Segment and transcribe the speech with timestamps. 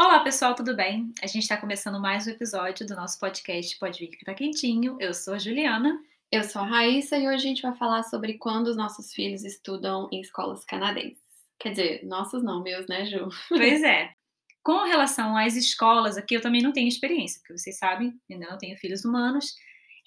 [0.00, 1.12] Olá, pessoal, tudo bem?
[1.20, 4.96] A gente está começando mais um episódio do nosso podcast Pode Vir Que Tá Quentinho.
[5.00, 6.00] Eu sou a Juliana.
[6.30, 9.44] Eu sou a Raíssa e hoje a gente vai falar sobre quando os nossos filhos
[9.44, 11.20] estudam em escolas canadenses.
[11.58, 13.28] Quer dizer, nossos não, meus, né, Ju?
[13.48, 14.12] Pois é.
[14.62, 18.56] Com relação às escolas, aqui eu também não tenho experiência, porque vocês sabem, ainda não
[18.56, 19.56] tenho filhos humanos.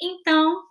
[0.01, 0.63] Então,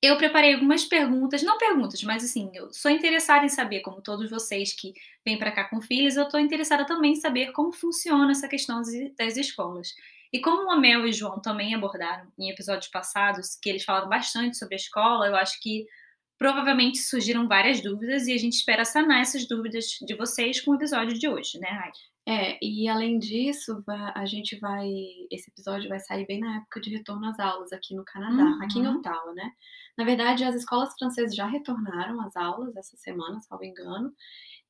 [0.00, 4.30] eu preparei algumas perguntas, não perguntas, mas assim, eu sou interessada em saber, como todos
[4.30, 4.94] vocês que
[5.24, 8.80] vêm para cá com filhos, eu estou interessada também em saber como funciona essa questão
[9.18, 9.94] das escolas.
[10.32, 14.08] E como a Mel e o João também abordaram em episódios passados, que eles falaram
[14.08, 15.86] bastante sobre a escola, eu acho que
[16.38, 20.74] provavelmente surgiram várias dúvidas e a gente espera sanar essas dúvidas de vocês com o
[20.76, 21.90] episódio de hoje, né, Rai?
[22.26, 23.82] É, e além disso,
[24.14, 24.86] a gente vai.
[25.30, 28.62] Esse episódio vai sair bem na época de retorno às aulas aqui no Canadá, uhum.
[28.62, 28.98] aqui em uhum.
[28.98, 29.50] Ottawa, né?
[29.96, 34.12] Na verdade, as escolas francesas já retornaram às aulas essa semana, salvo engano,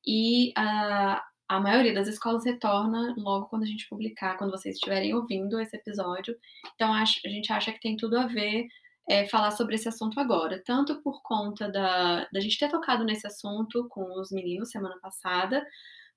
[0.07, 5.13] e a, a maioria das escolas retorna logo quando a gente publicar, quando vocês estiverem
[5.13, 6.37] ouvindo esse episódio.
[6.75, 8.67] Então, a gente acha que tem tudo a ver
[9.09, 13.25] é, falar sobre esse assunto agora, tanto por conta da, da gente ter tocado nesse
[13.25, 15.65] assunto com os meninos semana passada,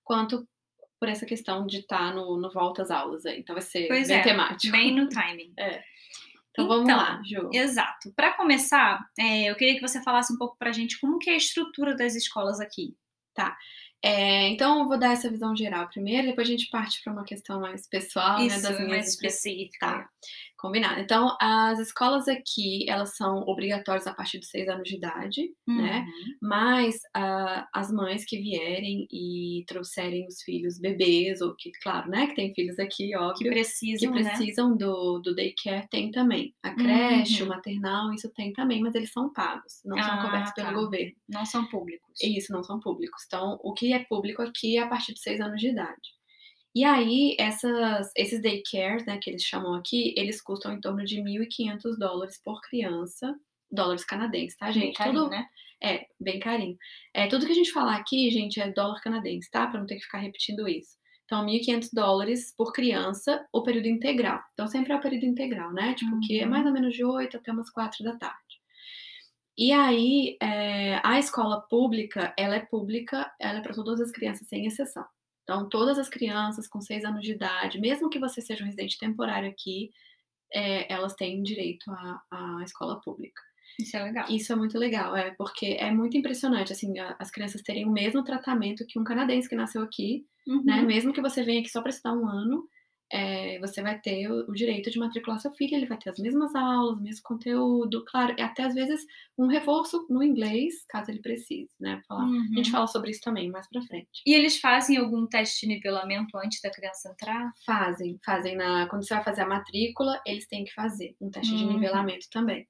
[0.04, 0.46] quanto
[1.00, 3.40] por essa questão de estar no, no volta às aulas aí.
[3.40, 4.70] Então vai ser pois bem é, temático.
[4.70, 5.52] Bem no timing.
[5.58, 5.82] É.
[6.52, 7.48] Então, vamos então, lá, Ju.
[7.50, 8.12] Exato.
[8.14, 11.30] Para começar, é, eu queria que você falasse um pouco para a gente como que
[11.30, 12.94] é a estrutura das escolas aqui.
[13.32, 13.56] Tá.
[14.04, 17.24] É, então, eu vou dar essa visão geral primeiro, depois a gente parte para uma
[17.24, 19.86] questão mais pessoal, Isso, né, das minhas mais específica.
[19.86, 20.08] Tá.
[20.62, 21.00] Combinado.
[21.00, 25.74] Então, as escolas aqui, elas são obrigatórias a partir de seis anos de idade, né?
[25.74, 25.82] uhum.
[25.82, 26.06] né?
[26.40, 32.28] Mas uh, as mães que vierem e trouxerem os filhos bebês, ou que, claro, né,
[32.28, 33.38] que tem filhos aqui, óbvio.
[33.38, 34.30] Que precisam, que né?
[34.30, 34.76] precisam né?
[34.76, 36.54] do, do daycare, tem também.
[36.62, 37.48] A creche, uhum.
[37.48, 40.64] o maternal, isso tem também, mas eles são pagos, não ah, são cobertos tá.
[40.64, 41.16] pelo governo.
[41.28, 42.08] Não são públicos.
[42.22, 43.24] Isso, não são públicos.
[43.26, 46.00] Então, o que é público aqui a partir de seis anos de idade.
[46.74, 51.20] E aí, essas, esses daycares, né, que eles chamam aqui, eles custam em torno de
[51.20, 53.34] 1.500 dólares por criança,
[53.70, 54.84] dólares canadenses, tá, gente?
[54.84, 55.46] Bem carinho, tudo, né?
[55.82, 56.76] É, bem carinho.
[57.12, 59.66] É, tudo que a gente falar aqui, gente, é dólar canadense, tá?
[59.66, 60.96] Pra não ter que ficar repetindo isso.
[61.26, 64.40] Então, 1.500 dólares por criança, o período integral.
[64.52, 65.94] Então, sempre é o período integral, né?
[65.94, 66.20] Tipo, uhum.
[66.20, 68.61] que é mais ou menos de 8 até umas 4 da tarde.
[69.56, 74.48] E aí, é, a escola pública, ela é pública, ela é para todas as crianças,
[74.48, 75.04] sem exceção.
[75.42, 78.98] Então, todas as crianças com 6 anos de idade, mesmo que você seja um residente
[78.98, 79.90] temporário aqui,
[80.52, 83.42] é, elas têm direito à, à escola pública.
[83.78, 84.26] Isso é legal.
[84.30, 87.92] Isso é muito legal, é porque é muito impressionante, assim, a, as crianças terem o
[87.92, 90.54] mesmo tratamento que um canadense que nasceu aqui, né?
[90.54, 90.64] uhum.
[90.64, 90.82] né?
[90.82, 92.68] Mesmo que você venha aqui só para estudar um ano,
[93.12, 96.18] é, você vai ter o, o, direito de matricular seu filho, ele vai ter as
[96.18, 99.04] mesmas aulas, o mesmo conteúdo, claro, até às vezes
[99.36, 102.00] um reforço no inglês, caso ele precise, né?
[102.10, 102.40] Uhum.
[102.40, 102.72] A gente uhum.
[102.72, 104.22] fala sobre isso também mais pra frente.
[104.26, 107.52] E eles fazem algum teste de nivelamento antes da criança entrar?
[107.66, 108.86] Fazem, fazem na.
[108.88, 111.58] Quando você vai fazer a matrícula, eles têm que fazer um teste uhum.
[111.58, 112.66] de nivelamento também.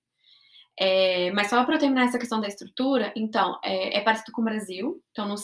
[0.76, 4.44] É, mas só para terminar essa questão da estrutura, então, é, é parecido com o
[4.44, 5.00] Brasil.
[5.12, 5.36] Então, no,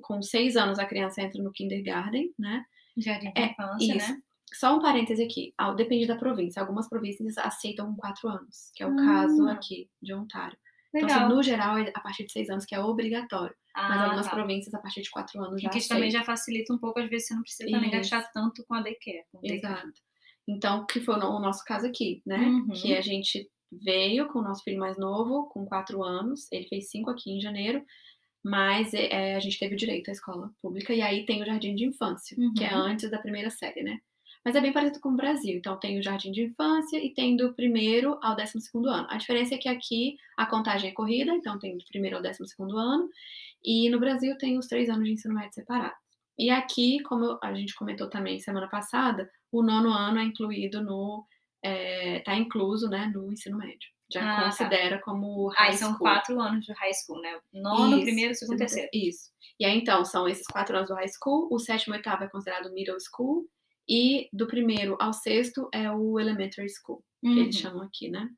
[0.00, 2.64] com seis anos a criança entra no kindergarten, né?
[2.96, 4.12] Jardim de é, infância, isso.
[4.12, 4.20] né?
[4.52, 6.60] Só um parêntese aqui, depende da província.
[6.60, 9.52] Algumas províncias aceitam com quatro anos, que é o caso ah.
[9.52, 10.58] aqui de Ontário.
[10.92, 11.08] Legal.
[11.08, 13.54] Então, assim, no geral, é a partir de seis anos que é obrigatório.
[13.74, 14.32] Ah, mas algumas tá.
[14.32, 17.28] províncias, a partir de quatro anos, já Que também já facilita um pouco, às vezes
[17.28, 19.24] você não precisa também gastar tanto com a daycare.
[19.30, 19.92] Com Exato.
[20.48, 22.38] Então, que foi o nosso caso aqui, né?
[22.38, 22.68] Uhum.
[22.68, 26.50] Que a gente veio com o nosso filho mais novo, com quatro anos.
[26.50, 27.84] Ele fez cinco aqui em janeiro.
[28.42, 30.92] Mas é, a gente teve o direito à escola pública.
[30.92, 32.52] E aí tem o jardim de infância, uhum.
[32.54, 32.82] que é uhum.
[32.82, 34.00] antes da primeira série, né?
[34.44, 35.56] Mas é bem parecido com o Brasil.
[35.56, 39.06] Então, tem o jardim de infância e tem do primeiro ao décimo segundo ano.
[39.10, 42.46] A diferença é que aqui a contagem é corrida, então tem do primeiro ao décimo
[42.46, 43.08] segundo ano,
[43.64, 45.98] e no Brasil tem os três anos de ensino médio separados.
[46.38, 51.26] E aqui, como a gente comentou também semana passada, o nono ano é incluído no.
[51.62, 53.90] está é, tá incluso né, no ensino médio.
[54.10, 54.44] Já ah, tá.
[54.46, 55.02] considera tá.
[55.04, 57.38] como high Aí são quatro anos de high school, né?
[57.52, 58.88] Nono, isso, primeiro, segundo, terceiro.
[58.92, 59.30] Isso.
[59.58, 61.46] E aí, então, são esses quatro anos do high school.
[61.50, 63.46] O sétimo e oitavo é considerado middle school.
[63.90, 67.34] E do primeiro ao sexto é o elementary school, uhum.
[67.34, 67.62] que eles uhum.
[67.62, 68.28] chamam aqui, né?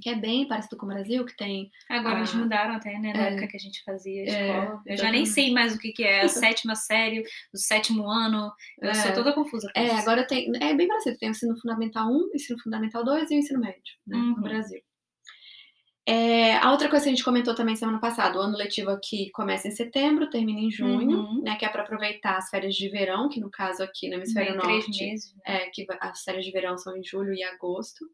[0.00, 1.70] Que é bem parecido com o Brasil, que tem.
[1.90, 2.18] Agora a...
[2.20, 3.12] eles mudaram até, né?
[3.12, 4.82] Na é, época que a gente fazia a é, escola.
[4.86, 8.08] É, eu já nem sei mais o que, que é a sétima série, o sétimo
[8.08, 8.50] ano.
[8.80, 9.70] Eu é, sou toda confusa.
[9.76, 9.96] é, isso.
[9.96, 10.50] agora tem.
[10.62, 11.18] É bem parecido.
[11.18, 14.16] Tem o ensino fundamental 1, ensino fundamental 2 e o ensino médio, né?
[14.16, 14.36] Uhum.
[14.36, 14.80] No Brasil.
[16.04, 19.30] É, a outra coisa que a gente comentou também semana passada, o ano letivo aqui
[19.30, 21.42] começa em setembro, termina em junho, uhum.
[21.42, 21.54] né?
[21.56, 24.56] Que é para aproveitar as férias de verão, que no caso aqui no hemisfério Bem,
[24.56, 25.42] norte, três meses, né?
[25.44, 28.04] é que as férias de verão são em julho e agosto.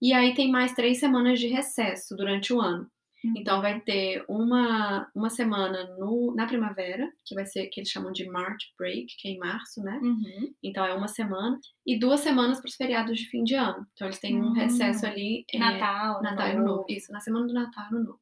[0.00, 2.90] E aí tem mais três semanas de recesso durante o ano.
[3.24, 3.34] Uhum.
[3.36, 8.12] Então vai ter uma, uma semana no, na primavera, que vai ser que eles chamam
[8.12, 9.98] de March Break, que é em março, né?
[10.02, 10.52] Uhum.
[10.62, 13.86] Então é uma semana, e duas semanas para os feriados de fim de ano.
[13.92, 14.52] Então eles têm um uhum.
[14.52, 15.44] recesso ali.
[15.54, 16.86] Natal, é, Natal Ano Novo.
[16.88, 18.21] Isso, na semana do Natal Ano Novo.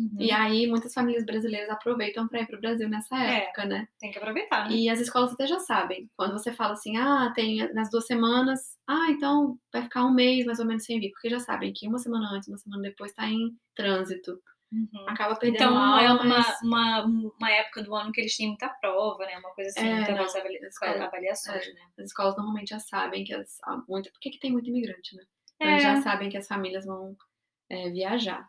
[0.00, 0.16] Uhum.
[0.18, 3.66] E aí, muitas famílias brasileiras aproveitam para ir para o Brasil nessa é, época, é,
[3.66, 3.88] né?
[3.98, 4.66] Tem que aproveitar.
[4.66, 4.74] Né?
[4.74, 6.08] E as escolas até já sabem.
[6.16, 10.46] Quando você fala assim, ah, tem nas duas semanas, ah, então vai ficar um mês
[10.46, 13.10] mais ou menos sem vir, porque já sabem que uma semana antes, uma semana depois
[13.10, 14.40] está em trânsito.
[14.72, 15.04] Uhum.
[15.08, 16.62] Acaba perdendo Então é uma, mas...
[16.62, 19.36] uma, uma época do ano que eles têm muita prova, né?
[19.36, 21.80] Uma coisa assim, é, muita não, avaliações, é, né?
[21.98, 23.58] As escolas normalmente já sabem que as.
[23.88, 25.24] Muito, por que, que tem muito imigrante, né?
[25.60, 25.72] É.
[25.72, 27.16] Eles já sabem que as famílias vão
[27.68, 28.48] é, viajar.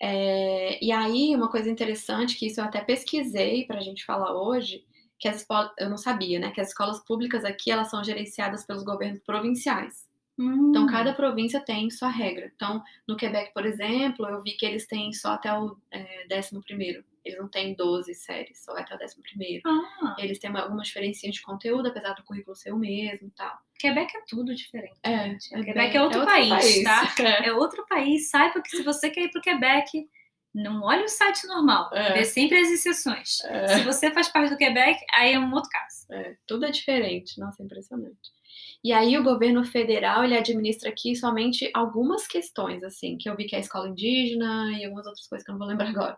[0.00, 4.34] É, e aí, uma coisa interessante, que isso eu até pesquisei para a gente falar
[4.34, 4.84] hoje,
[5.18, 5.46] que as
[5.78, 6.50] eu não sabia, né?
[6.50, 10.06] Que as escolas públicas aqui, elas são gerenciadas pelos governos provinciais.
[10.38, 10.68] Hum.
[10.68, 12.52] Então, cada província tem sua regra.
[12.54, 16.60] Então, no Quebec, por exemplo, eu vi que eles têm só até o é, 11
[16.62, 17.02] primeiro.
[17.26, 19.62] Eles não têm 12 séries, só até o 11 primeiro.
[19.66, 20.16] Ah.
[20.18, 23.58] Eles têm algumas diferencinhas de conteúdo, apesar do currículo ser o mesmo e tal.
[23.78, 24.96] Quebec é tudo diferente.
[25.02, 27.14] É, é Quebec bem, é, outro, é outro país, país, tá?
[27.18, 27.48] É.
[27.48, 27.52] é.
[27.52, 28.30] outro país.
[28.30, 30.08] Saiba que se você quer ir pro Quebec,
[30.54, 31.90] não olhe o site normal.
[31.92, 32.12] É.
[32.12, 33.44] Vê sempre as exceções.
[33.44, 33.68] É.
[33.68, 36.06] Se você faz parte do Quebec, aí é um outro caso.
[36.12, 37.40] É, tudo é diferente.
[37.40, 38.36] Nossa, é impressionante.
[38.82, 43.44] E aí o governo federal, ele administra aqui somente algumas questões, assim, que eu vi
[43.44, 46.16] que é a escola indígena e algumas outras coisas que eu não vou lembrar agora.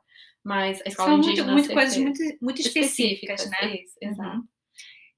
[0.48, 3.82] Mas a escola São muito, muito coisas muito, muito específicas, específicas né?
[3.82, 4.36] Isso, exato.
[4.38, 4.48] Uhum.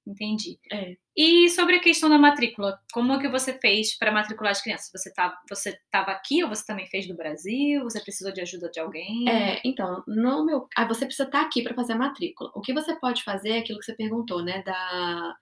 [0.04, 0.58] Entendi.
[0.72, 0.96] É.
[1.16, 4.90] E sobre a questão da matrícula, como é que você fez para matricular as crianças?
[4.92, 7.84] Você tá, você estava aqui ou você também fez do Brasil?
[7.84, 9.28] Você precisou de ajuda de alguém?
[9.28, 12.50] É, então, no meu, ah, você precisa estar tá aqui para fazer a matrícula.
[12.56, 15.36] O que você pode fazer é aquilo que você perguntou, né, da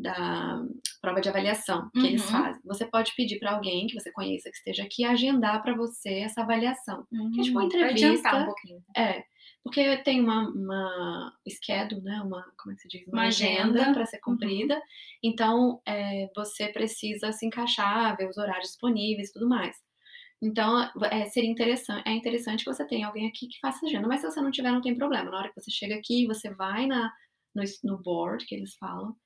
[0.00, 0.62] da
[1.00, 2.06] prova de avaliação que uhum.
[2.06, 2.60] eles fazem.
[2.64, 6.42] Você pode pedir para alguém que você conheça que esteja aqui agendar para você essa
[6.42, 7.04] avaliação.
[7.12, 7.30] Uhum.
[7.32, 8.36] Que é tipo uma entrevista.
[8.36, 8.82] um pouquinho.
[8.96, 9.22] É.
[9.62, 12.20] Porque tem uma, uma schedule, né?
[12.22, 13.06] Uma, como é que se diz?
[13.08, 14.22] Uma, uma agenda para ser uhum.
[14.34, 14.74] cumprida.
[14.74, 14.80] Uhum.
[15.22, 19.76] Então, é, você precisa se encaixar, ver os horários disponíveis e tudo mais.
[20.40, 24.06] Então, é, seria interessante, é interessante que você tenha alguém aqui que faça agenda.
[24.06, 25.30] Mas se você não tiver, não tem problema.
[25.30, 27.12] Na hora que você chega aqui, você vai na,
[27.54, 29.16] no, no board, que eles falam,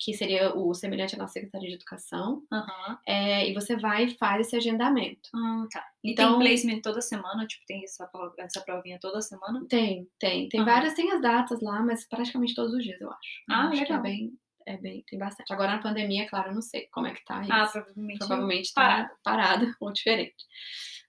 [0.00, 2.96] que seria o semelhante à nossa Secretaria de Educação, uhum.
[3.06, 5.28] é, e você vai e faz esse agendamento.
[5.34, 5.84] Ah, tá.
[6.02, 7.46] E então, tem placement toda semana?
[7.46, 8.08] Tipo, tem essa,
[8.38, 9.64] essa provinha toda semana?
[9.68, 10.48] Tem, tem.
[10.48, 10.66] Tem uhum.
[10.66, 13.44] várias, tem as datas lá, mas praticamente todos os dias, eu acho.
[13.50, 13.98] Ah, eu acho legal.
[13.98, 14.32] é bem,
[14.66, 15.52] é bem, tem bastante.
[15.52, 17.52] Agora na pandemia, claro, eu não sei como é que tá isso.
[17.52, 18.18] Ah, provavelmente.
[18.18, 20.44] Provavelmente tá parado, parado ou diferente.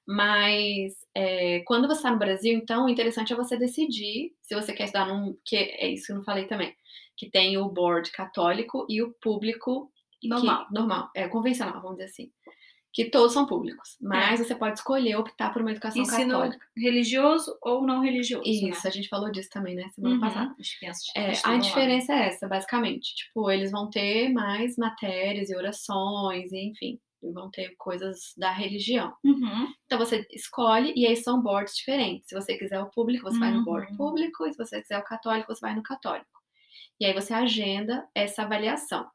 [0.07, 4.73] Mas é, quando você está no Brasil, então, o interessante é você decidir se você
[4.73, 5.37] quer estudar num.
[5.45, 6.75] que é isso que eu não falei também
[7.19, 9.91] que tem o board católico e o público
[10.23, 12.31] normal, que, normal, é convencional, vamos dizer assim.
[12.91, 14.43] Que todos são públicos, mas é.
[14.43, 16.65] você pode escolher optar por uma educação Ensino católica.
[16.75, 18.49] religioso ou não religioso.
[18.49, 18.89] Isso, né?
[18.89, 20.21] a gente falou disso também, né, semana uhum.
[20.21, 20.55] passada.
[21.15, 23.13] É, a diferença é essa, basicamente.
[23.13, 29.13] Tipo, eles vão ter mais matérias e orações, e, enfim, vão ter coisas da religião.
[29.23, 29.67] Uhum.
[29.85, 32.29] Então você escolhe e aí são boards diferentes.
[32.29, 33.39] Se você quiser o público, você uhum.
[33.41, 33.97] vai no board uhum.
[33.97, 36.38] público, e se você quiser o católico, você vai no católico.
[36.99, 39.07] E aí você agenda essa avaliação.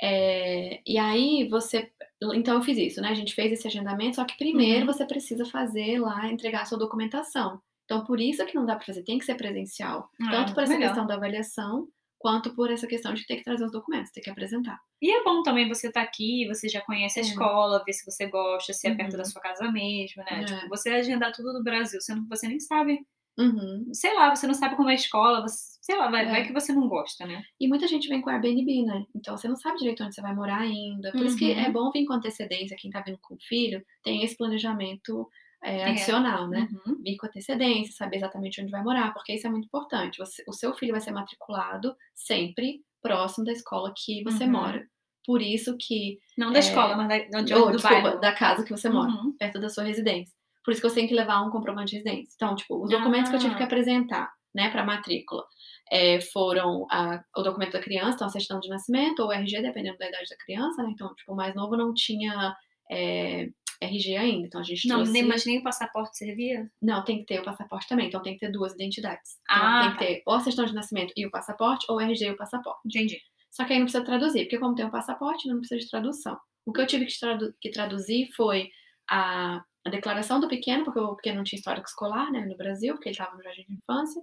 [0.00, 1.90] É, e aí você.
[2.34, 3.08] Então eu fiz isso, né?
[3.08, 4.92] A gente fez esse agendamento, só que primeiro uhum.
[4.92, 7.60] você precisa fazer lá, entregar a sua documentação.
[7.84, 10.10] Então, por isso que não dá para fazer, tem que ser presencial.
[10.20, 10.88] Ah, tanto por essa legal.
[10.88, 11.88] questão da avaliação,
[12.18, 14.80] quanto por essa questão de ter que trazer os documentos, ter que apresentar.
[15.00, 17.26] E é bom também você estar tá aqui, você já conhece a é.
[17.26, 18.96] escola, ver se você gosta, se é uhum.
[18.96, 19.24] perto da uhum.
[19.24, 20.42] sua casa mesmo, né?
[20.42, 20.44] É.
[20.44, 23.06] Tipo, você agendar tudo do Brasil, sendo que você nem sabe
[23.38, 23.90] Uhum.
[23.92, 26.30] Sei lá, você não sabe como é a escola, você, sei lá, vai, é.
[26.30, 27.42] vai que você não gosta, né?
[27.60, 29.04] E muita gente vem com Airbnb, né?
[29.14, 31.10] Então você não sabe direito onde você vai morar ainda.
[31.12, 31.26] Por uhum.
[31.26, 31.72] isso que é uhum.
[31.72, 35.28] bom vir com antecedência, quem tá vindo com filho, tem esse planejamento
[35.62, 35.84] é, é.
[35.90, 36.68] adicional, né?
[36.86, 37.02] Uhum.
[37.02, 40.18] Vir com antecedência, saber exatamente onde vai morar, porque isso é muito importante.
[40.18, 44.52] Você, o seu filho vai ser matriculado sempre próximo da escola que você uhum.
[44.52, 44.86] mora.
[45.26, 46.18] Por isso que.
[46.38, 48.20] Não da é, escola, mas da, de, ou, do desculpa, bairro.
[48.20, 49.36] da casa que você mora, uhum.
[49.36, 50.32] perto da sua residência.
[50.66, 52.34] Por isso que você tem que levar um comprovante de residência.
[52.34, 53.30] Então, tipo, os documentos ah.
[53.30, 53.66] que eu tive que ah.
[53.66, 55.44] apresentar, né, para matrícula,
[55.92, 59.96] é, foram a, o documento da criança, então a certidão de nascimento, ou RG, dependendo
[59.96, 60.90] da idade da criança, né?
[60.92, 62.52] Então, tipo, o mais novo não tinha
[62.90, 63.48] é,
[63.80, 65.12] RG ainda, então a gente Não, trouxe...
[65.12, 66.68] nem, mas nem o passaporte servia?
[66.82, 69.38] Não, tem que ter o passaporte também, então tem que ter duas identidades.
[69.44, 70.04] Então ah, tem que tá.
[70.04, 72.80] ter ou a certidão de nascimento e o passaporte, ou RG e o passaporte.
[72.84, 73.20] Entendi.
[73.52, 76.36] Só que aí não precisa traduzir, porque como tem o passaporte, não precisa de tradução.
[76.64, 78.68] O que eu tive que, tradu que traduzir foi
[79.08, 82.94] a a declaração do pequeno, porque o pequeno não tinha histórico escolar né, no Brasil,
[82.94, 84.20] porque ele estava no jardim de infância.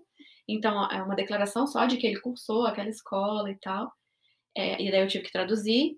[0.48, 3.91] Então, é uma declaração só de que ele cursou aquela escola e tal.
[4.55, 5.98] É, e daí eu tive que traduzir.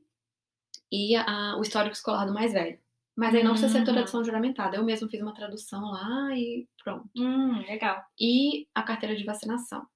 [0.91, 2.79] E a, o histórico escolar do mais velho.
[3.17, 4.77] Mas aí não precisa ser tradução juramentada.
[4.77, 7.09] Eu mesmo fiz uma tradução lá e pronto.
[7.17, 8.03] Hum, legal.
[8.19, 9.87] E a carteira de vacinação.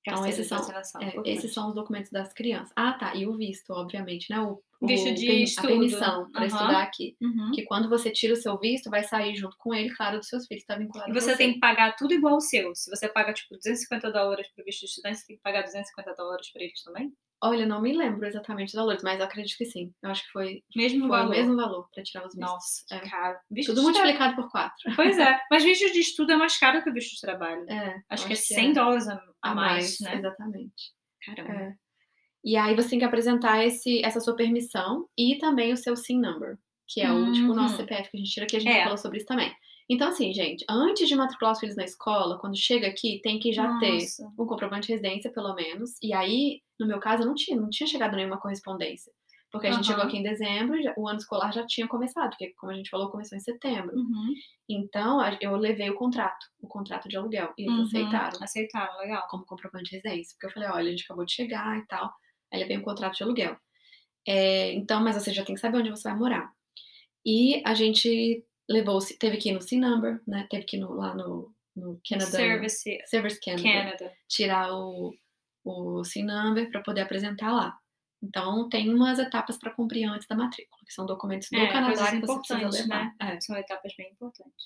[0.00, 0.58] Então, esses são,
[1.00, 2.72] é, esses são os documentos das crianças.
[2.74, 3.14] Ah, tá.
[3.14, 4.40] E o visto, obviamente, né?
[4.40, 5.64] O, visto de o, estudo.
[5.64, 6.46] A permissão para uhum.
[6.46, 7.16] estudar aqui.
[7.20, 7.50] Uhum.
[7.54, 10.46] Que quando você tira o seu visto, vai sair junto com ele, claro, dos seus
[10.46, 10.62] filhos.
[10.62, 12.74] Está vinculado E você, você tem que pagar tudo igual o seu.
[12.74, 15.62] Se você paga, tipo, 250 dólares para o visto de estudante, você tem que pagar
[15.62, 17.12] 250 dólares para eles também?
[17.42, 19.92] Olha, não me lembro exatamente os valores, mas eu acredito que sim.
[20.02, 21.26] Eu acho que foi, mesmo foi valor.
[21.26, 22.50] o mesmo valor para tirar os vistos.
[22.50, 22.98] Nossa, é.
[23.00, 23.38] caro.
[23.50, 24.96] Visto Tudo multiplicado por quatro.
[24.96, 25.38] Pois é.
[25.50, 27.68] Mas visto de estudo é mais caro que o visto de trabalho.
[27.68, 30.16] É, acho que é 100 dólares a, a mais, né?
[30.16, 30.94] Exatamente.
[31.24, 31.52] Caramba.
[31.52, 31.74] É.
[32.46, 36.20] E aí você tem que apresentar esse, essa sua permissão e também o seu SIN
[36.20, 36.56] number,
[36.88, 37.80] que é o tipo nosso Uhum.
[37.80, 38.82] CPF que a gente tira aqui, a gente É.
[38.84, 39.52] falou sobre isso também.
[39.90, 43.52] Então, assim, gente, antes de matricular os filhos na escola, quando chega aqui, tem que
[43.52, 44.32] já ter Nossa.
[44.38, 45.90] um comprovante de residência, pelo menos.
[46.02, 49.12] E aí, no meu caso, não tinha, não tinha chegado nenhuma correspondência.
[49.50, 49.90] Porque a gente Aham.
[49.90, 52.74] chegou aqui em dezembro, e já- o ano escolar já tinha começado, porque, como a
[52.76, 53.94] gente falou, começou em setembro.
[53.96, 54.34] Uhum.
[54.68, 57.82] Então, eu levei o contrato, o contrato de aluguel, e eles Uhum.
[57.84, 59.26] aceitaram Aceitaram, legal.
[59.30, 60.34] como comprovante de residência.
[60.34, 62.12] Porque eu falei, olha, a gente acabou de chegar e tal.
[62.52, 63.56] Aí levei um contrato de aluguel.
[64.26, 66.52] É, então, mas você já tem que saber onde você vai morar.
[67.24, 70.46] E a gente levou, teve que ir no SIN number, né?
[70.50, 74.12] Teve que ir no- lá no, no Canada, Service Service Canada, Canada.
[74.28, 75.14] tirar o,
[75.64, 77.78] o SIN number para poder apresentar lá.
[78.22, 81.86] Então, tem umas etapas para cumprir antes da matrícula, que são documentos do É, Canadá
[81.94, 82.38] coisas que você
[82.68, 83.04] precisa levar.
[83.04, 83.14] né?
[83.20, 83.40] É.
[83.40, 84.64] São etapas bem importantes.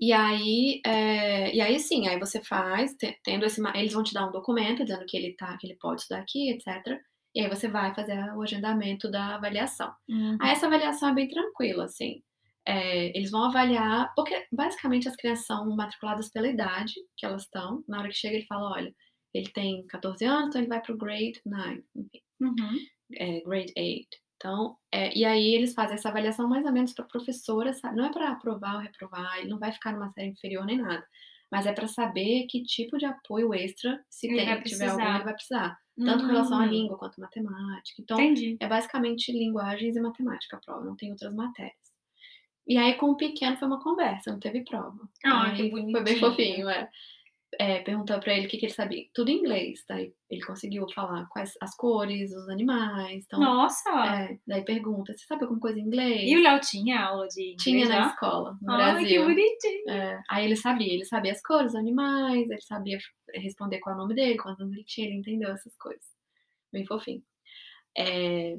[0.00, 4.14] E aí, é, e aí sim, aí você faz, te- tendo esse, eles vão te
[4.14, 7.00] dar um documento dizendo que ele tá, que ele pode estudar aqui, etc.
[7.34, 9.92] E aí você vai fazer o agendamento da avaliação.
[10.08, 10.38] Uhum.
[10.40, 12.22] Aí essa avaliação é bem tranquila, assim.
[12.66, 17.82] É, eles vão avaliar, porque basicamente as crianças são matriculadas pela idade que elas estão.
[17.88, 18.94] Na hora que chega, ele fala, olha,
[19.34, 22.78] ele tem 14 anos, então ele vai pro grade 9, enfim, Uhum.
[23.16, 24.16] é, grade 8.
[24.38, 27.96] Então, é, e aí eles fazem essa avaliação mais ou menos para a professora, sabe?
[27.96, 31.04] Não é para aprovar ou reprovar, ele não vai ficar numa série inferior nem nada.
[31.50, 35.24] Mas é para saber que tipo de apoio extra, se Ele tem, tiver algum, ele
[35.24, 35.78] vai precisar.
[36.04, 36.70] Tanto com relação à Hum.
[36.70, 38.00] língua quanto à matemática.
[38.00, 38.56] Então, Entendi.
[38.60, 41.76] é basicamente linguagens e matemática a prova, não tem outras matérias.
[42.66, 45.08] E aí, com o pequeno, foi uma conversa, não teve prova.
[45.24, 46.20] Ah, Aí que Foi bem bonitinho.
[46.20, 46.88] fofinho, é.
[47.58, 49.04] É, perguntando pra ele o que, que ele sabia.
[49.14, 53.24] Tudo em inglês, daí ele conseguiu falar quais as cores, os animais.
[53.24, 53.88] Então, Nossa!
[54.06, 56.28] é, daí pergunta, você sabe alguma coisa em inglês?
[56.30, 58.06] E o Léo tinha aula de inglês Tinha na lá?
[58.10, 59.24] escola, no Ai, que Brasil.
[59.24, 59.88] bonitinho.
[59.90, 62.98] É, aí ele sabia, ele sabia as cores, os animais, ele sabia
[63.34, 66.04] responder qual é o nome dele, quantos anos ele tinha, ele entendeu essas coisas.
[66.70, 67.22] Bem fofinho.
[67.96, 68.52] É,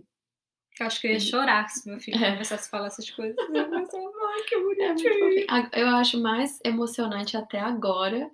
[0.80, 2.32] Eu acho que eu ia chorar se meu filho É.
[2.32, 3.36] começasse a falar essas coisas.
[3.38, 5.46] Eu pensava, ai, que É bonitinho.
[5.50, 8.30] A- Eu acho mais emocionante até agora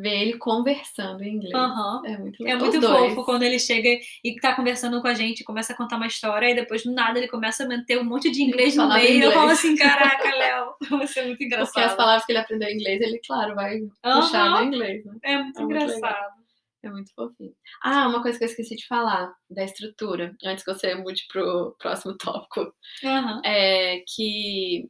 [0.00, 1.54] ver ele conversando em inglês.
[1.54, 2.02] Aham.
[2.04, 3.12] É muito É muito dois.
[3.12, 3.88] fofo quando ele chega
[4.24, 7.18] e tá conversando com a gente, começa a contar uma história e depois do nada
[7.18, 9.04] ele começa a meter um monte de inglês no meio.
[9.06, 9.34] E eu inglês.
[9.34, 11.84] falo assim, caraca, Léo, você é muito Porque engraçado.
[11.84, 14.20] as palavras que ele aprendeu em inglês, ele, claro, vai Aham.
[14.22, 15.14] puxar no inglês, né?
[15.22, 16.38] É muito É muito engraçado.
[16.80, 17.52] É muito fofinho.
[17.82, 21.74] Ah, uma coisa que eu esqueci de falar da estrutura, antes que você mude pro
[21.78, 22.72] próximo tópico,
[23.04, 23.42] Aham.
[23.44, 24.88] é que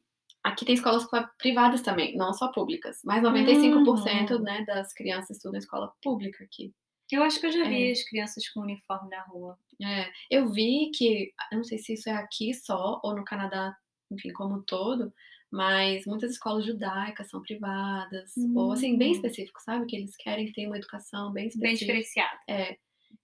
[0.49, 1.07] aqui tem escolas
[1.39, 4.43] privadas também, não só públicas, mas 95% Uhum.
[4.43, 6.73] né, das crianças estudam escola pública aqui.
[7.11, 7.93] Eu acho que eu já vi É.
[7.93, 9.59] as crianças com uniforme na rua.
[9.83, 13.75] É, eu vi que, eu não sei se isso é aqui só ou no Canadá,
[14.11, 15.13] enfim, como um todo,
[15.51, 19.15] mas muitas escolas judaicas são privadas, ou assim, bem Hum.
[19.15, 19.87] específico, sabe?
[19.87, 21.87] Que eles querem ter uma educação bem Bem específica.
[21.87, 22.39] diferenciada.
[22.47, 22.77] É,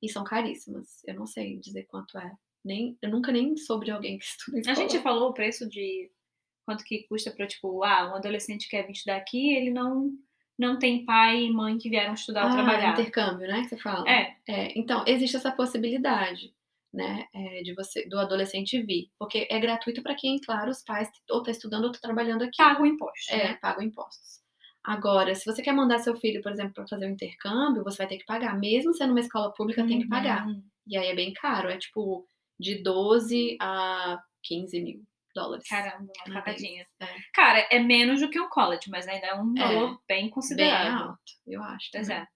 [0.03, 1.03] e são caríssimas.
[1.07, 2.33] Eu não sei dizer quanto é.
[2.65, 4.25] Nem, eu nunca nem soube de alguém que
[4.57, 4.89] estuda em A escola.
[4.89, 6.11] gente falou o preço de
[6.65, 10.11] quanto que custa pra, tipo, ah, um adolescente quer vir estudar aqui, ele não,
[10.59, 12.93] não tem pai e mãe que vieram estudar ou ah, trabalhar.
[12.93, 13.63] intercâmbio, né?
[13.63, 14.09] Que você fala.
[14.09, 16.53] É, É, então, existe essa possibilidade,
[16.93, 21.11] né, é, de você, do adolescente vir, porque é gratuito para quem, claro, os pais
[21.29, 22.57] ou tá estudando ou tá trabalhando aqui.
[22.57, 23.33] paga o imposto.
[23.33, 23.59] É, né?
[23.61, 24.45] pagam impostos.
[24.83, 28.07] Agora, se você quer mandar seu filho, por exemplo, para fazer um intercâmbio, você vai
[28.07, 28.59] ter que pagar.
[28.59, 30.47] Mesmo sendo uma escola pública, tem que pagar.
[30.47, 30.63] Uhum.
[30.87, 32.27] E aí é bem caro, é tipo
[32.61, 35.03] de 12 a 15 mil
[35.35, 35.69] dólares.
[35.69, 36.87] Caramba, uma facadinha.
[37.01, 37.07] É.
[37.33, 39.61] Cara, é menos do que um college, mas ainda é um É.
[39.61, 41.09] valor bem Bem considerável.
[41.09, 41.91] alto, eu acho.
[41.93, 42.27] Pois é.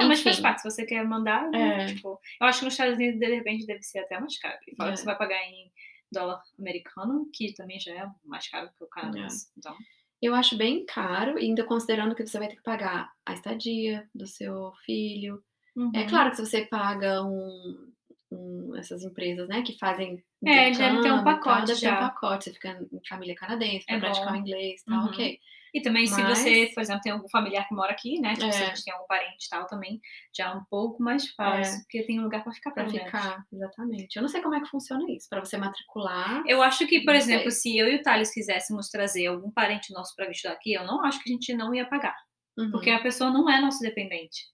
[0.00, 0.42] É, mas faz Enfim.
[0.42, 1.86] parte, se você quer mandar, né, É.
[1.86, 4.58] tipo, eu acho que nos Estados Unidos, de repente, deve ser até mais caro.
[4.66, 4.92] E fala É.
[4.92, 5.70] que você vai pagar em
[6.10, 8.90] dólar americano, que também já é mais caro que o É.
[8.90, 9.48] canadense.
[9.56, 9.76] Então,
[10.22, 14.26] Eu acho bem caro, ainda considerando que você vai ter que pagar a estadia do
[14.26, 15.44] seu filho.
[15.76, 16.06] É uhum.
[16.08, 17.92] claro que se você paga um,
[18.34, 22.44] um- essas empresas, né, que fazem É, deve ter um pacote deve ter um pacote,
[22.44, 24.34] você fica em família canadense, É pra praticar bom.
[24.34, 25.06] o inglês, tá Uhum.
[25.06, 25.38] ok.
[25.76, 26.10] E também, Mas...
[26.14, 28.34] se você, por exemplo, tem algum familiar que mora aqui, né?
[28.34, 28.52] Tipo, é.
[28.52, 30.00] se a gente tem algum parente e tal também,
[30.36, 31.80] já é um pouco mais fácil, é.
[31.80, 34.14] porque tem um lugar para ficar para ficar, exatamente.
[34.14, 36.44] Eu não sei como é que funciona isso, para você matricular.
[36.46, 37.72] Eu acho que, por exemplo, sei.
[37.72, 41.04] se eu e o Thales quiséssemos trazer algum parente nosso para estudar aqui, eu não
[41.04, 42.14] acho que a gente não ia pagar.
[42.56, 42.70] Uhum.
[42.70, 44.44] Porque a pessoa não é nosso dependente.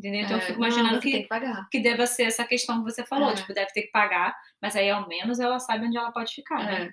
[0.00, 0.22] Entendeu?
[0.22, 1.28] Então é, eu fico imaginando não, que, que,
[1.70, 3.34] que deva ser essa questão que você falou, é.
[3.34, 6.64] tipo, deve ter que pagar, mas aí ao menos ela sabe onde ela pode ficar,
[6.64, 6.74] né?
[6.74, 6.84] é.
[6.86, 6.90] né?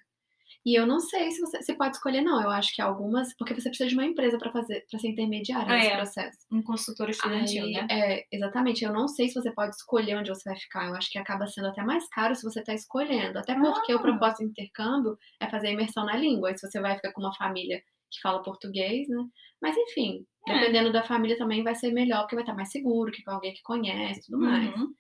[0.66, 2.42] E eu não sei se você, você pode escolher, não.
[2.42, 3.34] Eu acho que algumas.
[3.38, 5.96] Porque você precisa de uma empresa para fazer, para ser intermediária ah, nesse é.
[5.96, 6.38] processo.
[6.52, 7.88] Um consultor estudantil, Aí, né?
[7.90, 8.84] É, exatamente.
[8.84, 10.88] Eu não sei se você pode escolher onde você vai ficar.
[10.90, 13.40] Eu acho que acaba sendo até mais caro se você está escolhendo.
[13.40, 13.96] Até porque ah.
[13.96, 16.52] o propósito do intercâmbio é fazer imersão na língua.
[16.52, 19.24] E se você vai ficar com uma família que fala português, né?
[19.62, 20.54] Mas enfim, é.
[20.54, 23.54] dependendo da família também vai ser melhor, porque vai estar mais seguro, que com alguém
[23.54, 24.76] que conhece tudo mais.
[24.76, 24.94] Uhum.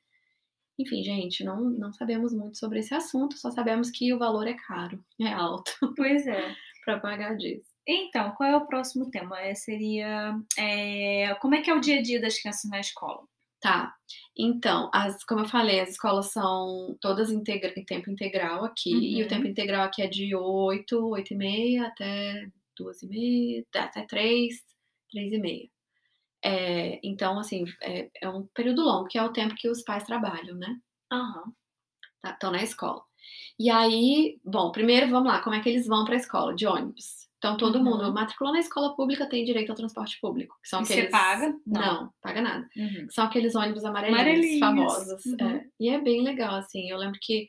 [0.79, 4.53] Enfim, gente, não, não sabemos muito sobre esse assunto, só sabemos que o valor é
[4.53, 5.71] caro, é alto.
[5.95, 6.55] Pois é.
[6.85, 7.69] para pagar disso.
[7.85, 9.39] Então, qual é o próximo tema?
[9.41, 13.23] É, seria é, como é que é o dia a dia das crianças na escola?
[13.59, 13.93] Tá.
[14.37, 19.01] Então, as, como eu falei, as escolas são todas integra, em tempo integral aqui, uhum.
[19.01, 19.49] e o tempo uhum.
[19.49, 24.55] integral aqui é de 8, 8 e meia até 2 e meia, até 3,
[25.11, 25.69] 3 e meia.
[26.43, 30.03] É, então, assim, é, é, um período longo, que é o tempo que os pais
[30.03, 30.77] trabalham, né?
[31.11, 31.51] Aham.
[32.23, 33.01] Estão tá, na escola.
[33.59, 36.55] E aí, bom, primeiro vamos lá, como é que eles vão para a escola?
[36.55, 37.27] De ônibus.
[37.37, 37.83] Então, todo uhum.
[37.83, 40.55] mundo matriculou na escola pública tem direito ao transporte público.
[40.61, 41.05] Que são e aqueles...
[41.05, 41.55] Você paga?
[41.65, 42.69] Não, não paga nada.
[42.75, 43.07] Uhum.
[43.11, 44.59] São aqueles ônibus amarelinhos, amarelinhos.
[44.59, 45.25] famosos.
[45.25, 45.47] Uhum.
[45.47, 45.65] É.
[45.79, 46.89] E é bem legal, assim.
[46.89, 47.47] Eu lembro que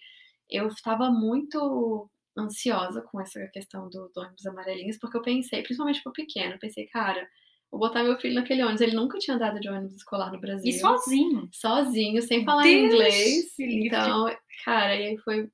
[0.51, 2.11] eu estava muito
[2.43, 6.87] ansiosa com essa questão do, do ônibus amarelinhos, porque eu pensei, principalmente pro pequeno, pensei,
[6.87, 7.27] cara,
[7.71, 8.81] vou botar meu filho naquele ônibus.
[8.81, 10.69] Ele nunca tinha andado de ônibus escolar no Brasil.
[10.69, 11.49] E sozinho.
[11.53, 13.55] Sozinho, sem falar Deus inglês.
[13.59, 15.49] Então, cara, e aí foi,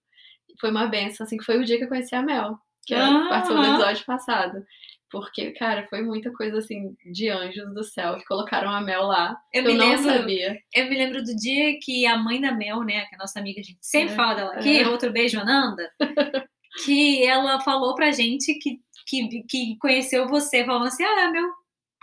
[0.60, 3.26] foi uma benção, assim, que foi o dia que eu conheci a Mel, que ah,
[3.28, 4.64] participou do episódio passado.
[5.14, 9.36] Porque, cara, foi muita coisa assim de anjos do céu que colocaram a Mel lá.
[9.52, 10.58] Eu, eu não lembro, sabia.
[10.74, 13.38] Eu me lembro do dia que a mãe da Mel, né, que é a nossa
[13.38, 14.88] amiga, a gente sempre é, fala dela aqui, é.
[14.88, 15.88] outro beijo, Ananda,
[16.84, 21.48] que ela falou pra gente que, que, que conheceu você, falando assim: ah, meu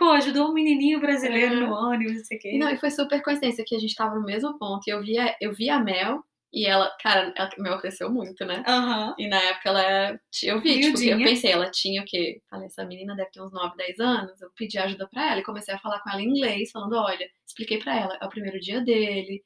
[0.02, 1.60] pô, ajudou um menininho brasileiro é.
[1.60, 2.58] no ônibus, não sei o quê.
[2.58, 4.82] Não, e foi super coincidência que a gente tava no mesmo ponto.
[4.88, 8.44] E eu vi a, eu vi a Mel e ela, cara, ela, Mel cresceu muito,
[8.44, 8.64] né?
[8.66, 9.14] Uhum.
[9.16, 12.42] E na época ela, eu vi, tipo, eu pensei, ela tinha o quê?
[12.50, 14.42] Falei, essa menina deve ter uns 9, 10 anos.
[14.42, 17.26] Eu pedi ajuda pra ela e comecei a falar com ela em inglês, falando, olha,
[17.46, 19.42] expliquei pra ela, é o primeiro dia dele.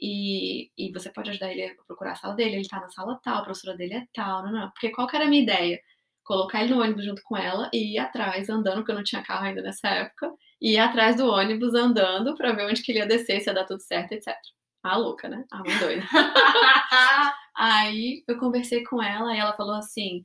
[0.00, 3.18] E, e você pode ajudar ele a procurar a sala dele, ele tá na sala
[3.22, 4.70] tal, a professora dele é tal, não, não.
[4.70, 5.80] Porque qual que era a minha ideia?
[6.26, 9.22] colocar ele no ônibus junto com ela e ir atrás andando, porque eu não tinha
[9.22, 10.30] carro ainda nessa época,
[10.60, 13.54] e ir atrás do ônibus andando para ver onde que ele ia descer, se ia
[13.54, 14.34] dar tudo certo, etc.
[14.82, 15.44] A louca, né?
[15.50, 16.02] A mãe doida.
[17.56, 20.22] Aí eu conversei com ela e ela falou assim: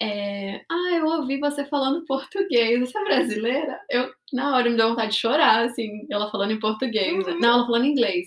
[0.00, 3.80] é, Ah, eu ouvi você falando português, você é brasileira?
[3.90, 7.26] Eu, na hora, me deu vontade de chorar, assim, ela falando em português.
[7.26, 7.38] Uhum.
[7.40, 8.26] Não, ela falando em inglês.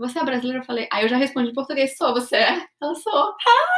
[0.00, 0.60] Você é brasileira?
[0.60, 2.66] Eu falei, aí eu já respondi em português, sou, você é?
[2.82, 3.34] Ela sou.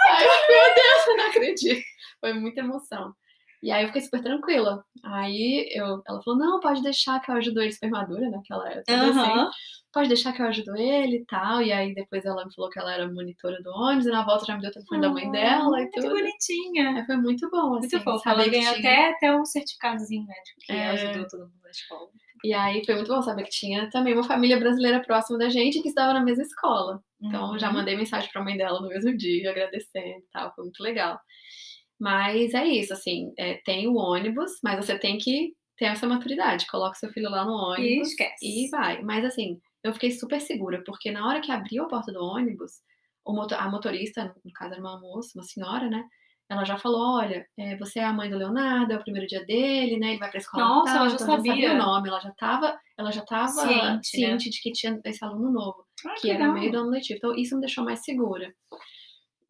[0.08, 1.82] Ai, meu Deus, eu não acredito.
[2.20, 3.12] Foi muita emoção.
[3.60, 4.84] E aí eu fiquei super tranquila.
[5.04, 8.40] Aí eu, ela falou, não, pode deixar que eu ajudo ele, super madura, né?
[8.44, 9.20] Que ela era uhum.
[9.20, 9.50] assim.
[9.92, 11.60] Pode deixar que eu ajudo ele e tal.
[11.60, 14.44] E aí depois ela me falou que ela era monitora do ônibus, e na volta
[14.44, 16.08] já me deu o telefone oh, da mãe dela e tudo.
[16.08, 17.00] Muito bonitinha.
[17.00, 17.88] É, foi muito bom, assim.
[17.96, 18.28] Muito fofo.
[18.28, 20.86] Ela ganhou até, até um certificadozinho médico que é...
[20.90, 22.08] ajudou todo mundo na escola.
[22.44, 25.80] E aí foi muito bom saber que tinha também uma família brasileira próxima da gente
[25.80, 27.00] que estava na mesma escola.
[27.20, 27.58] Então uhum.
[27.58, 30.82] já mandei mensagem para a mãe dela no mesmo dia, agradecendo e tal, foi muito
[30.82, 31.18] legal.
[32.00, 36.66] Mas é isso, assim, é, tem o ônibus, mas você tem que ter essa maturidade.
[36.66, 38.34] Coloca seu filho lá no ônibus e, esquece.
[38.42, 39.02] e vai.
[39.02, 42.72] Mas assim, eu fiquei super segura, porque na hora que abriu a porta do ônibus,
[43.26, 46.04] motor, a motorista, no caso era uma moça, uma senhora, né?
[46.52, 49.44] Ela já falou, olha, é, você é a mãe do Leonardo, é o primeiro dia
[49.44, 50.10] dele, né?
[50.10, 50.64] Ele vai pra escola.
[50.64, 51.52] Nossa, tal, ela já então sabia.
[51.52, 54.00] sabia o nome, ela já tava, ela já tava ciente, né?
[54.02, 54.50] ciente né?
[54.50, 57.18] de que tinha esse aluno novo, ah, que, que era meio do ano letivo.
[57.18, 58.52] Então isso me deixou mais segura.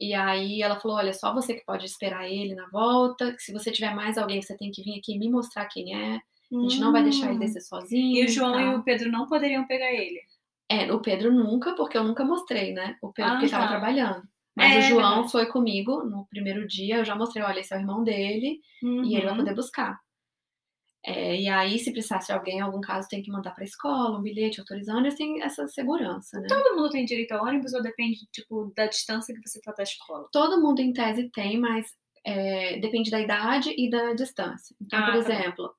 [0.00, 3.32] E aí ela falou: olha, só você que pode esperar ele na volta.
[3.32, 6.16] Que se você tiver mais alguém, você tem que vir aqui me mostrar quem é.
[6.16, 6.80] A gente hum.
[6.80, 7.38] não vai deixar ele hum.
[7.38, 8.22] descer sozinho.
[8.22, 10.20] E o João e, e o Pedro não poderiam pegar ele.
[10.68, 12.96] É, o Pedro nunca, porque eu nunca mostrei, né?
[13.02, 13.70] O Pedro ah, porque estava tá.
[13.70, 14.22] trabalhando.
[14.56, 17.76] Mas é, o João foi comigo no primeiro dia, eu já mostrei, olha, esse é
[17.76, 19.04] o irmão dele uhum.
[19.04, 19.38] e ele vai uhum.
[19.38, 19.98] poder buscar.
[21.04, 23.66] É, e aí, se precisasse de alguém, em algum caso, tem que mandar para a
[23.66, 26.46] escola um bilhete autorizando, e tem essa segurança, né?
[26.48, 29.82] Todo mundo tem direito a ônibus ou depende, tipo, da distância que você está da
[29.82, 30.28] escola?
[30.30, 31.92] Todo mundo, em tese, tem, mas
[32.24, 34.76] é, depende da idade e da distância.
[34.80, 35.74] Então, ah, por tá exemplo,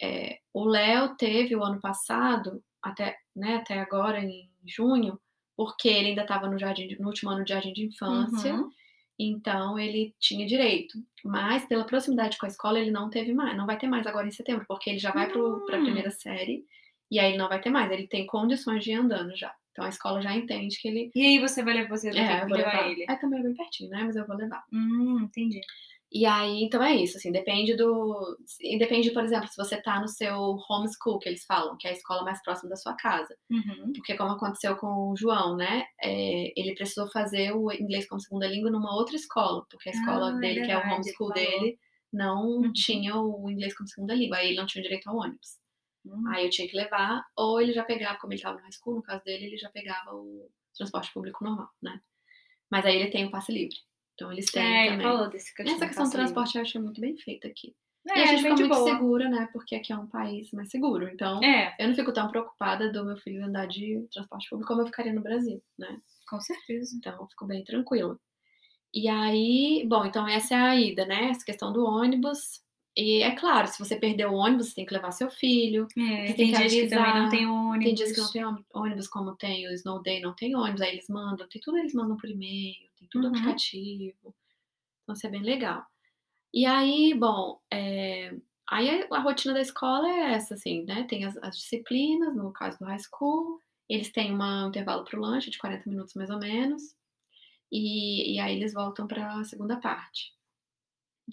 [0.00, 5.20] é, o Léo teve o ano passado, até, né, até agora, em junho,
[5.56, 8.54] porque ele ainda estava no, jardim, no último ano de jardim de infância.
[8.54, 8.70] Uhum.
[9.18, 10.98] Então ele tinha direito.
[11.24, 14.26] Mas pela proximidade com a escola, ele não teve mais, não vai ter mais agora
[14.26, 16.64] em setembro, porque ele já vai para a primeira série
[17.10, 17.90] e aí ele não vai ter mais.
[17.90, 19.54] Ele tem condições de ir andando já.
[19.70, 21.10] Então a escola já entende que ele.
[21.14, 22.90] E aí você vai levar, você É, levar levar.
[22.90, 23.04] ele.
[23.08, 24.02] É também bem pertinho, né?
[24.04, 24.64] Mas eu vou levar.
[24.72, 25.60] Hum, entendi.
[26.14, 28.36] E aí, então é isso, assim, depende do.
[28.78, 31.94] Depende, por exemplo, se você tá no seu homeschool, que eles falam, que é a
[31.94, 33.34] escola mais próxima da sua casa.
[33.50, 33.92] Uhum.
[33.94, 35.84] Porque, como aconteceu com o João, né?
[36.02, 40.32] é, ele precisou fazer o inglês como segunda língua numa outra escola, porque a escola
[40.32, 41.78] Ah, é dele, que é o homeschool dele,
[42.12, 42.72] não Uhum.
[42.74, 44.36] tinha o inglês como segunda língua.
[44.36, 45.58] Aí ele não tinha direito ao ônibus.
[46.04, 46.22] Hum.
[46.28, 48.96] Aí eu tinha que levar, ou ele já pegava, como ele tava no high school,
[48.96, 52.00] no caso dele, ele já pegava o transporte público normal, né?
[52.70, 53.76] Mas aí ele tem o passe livre.
[54.14, 55.06] Então eles têm É, também.
[55.06, 57.74] falou desse questão Essa questão do transporte eu achei muito bem feita aqui.
[58.08, 58.90] É, e a gente bem fica muito boa.
[58.90, 59.48] segura, né?
[59.52, 61.08] Porque aqui é um país mais seguro.
[61.08, 64.82] Então, É, eu não fico tão preocupada do meu filho andar de transporte público como
[64.82, 65.98] eu ficaria no Brasil, né?
[66.28, 66.96] com certeza.
[66.96, 68.18] Então, eu fico bem tranquila.
[68.94, 71.30] E aí, bom, então essa é a ida, né?
[71.30, 72.60] Essa questão do ônibus.
[72.96, 75.86] E é claro, se você perder o ônibus, você tem que levar seu filho.
[75.96, 77.84] É, tem, tem dias que também não tem ônibus.
[77.86, 80.82] Tem dias que não tem ônibus- ônibus, como tem o Snow Day, não tem ônibus,
[80.82, 83.30] aí eles mandam, tem tudo eles mandam por e-mail, tem tudo Uhum.
[83.34, 84.34] aplicativo.
[85.02, 85.84] Então isso é bem legal.
[86.52, 88.34] E aí, bom, é,
[88.68, 91.04] aí a, a rotina da escola é essa, assim, né?
[91.04, 95.18] Tem as, as disciplinas, no caso do high school, eles têm uma- um intervalo para
[95.18, 96.82] o lanche de 40 minutos mais ou menos,
[97.72, 100.34] e, e aí eles voltam para a segunda parte.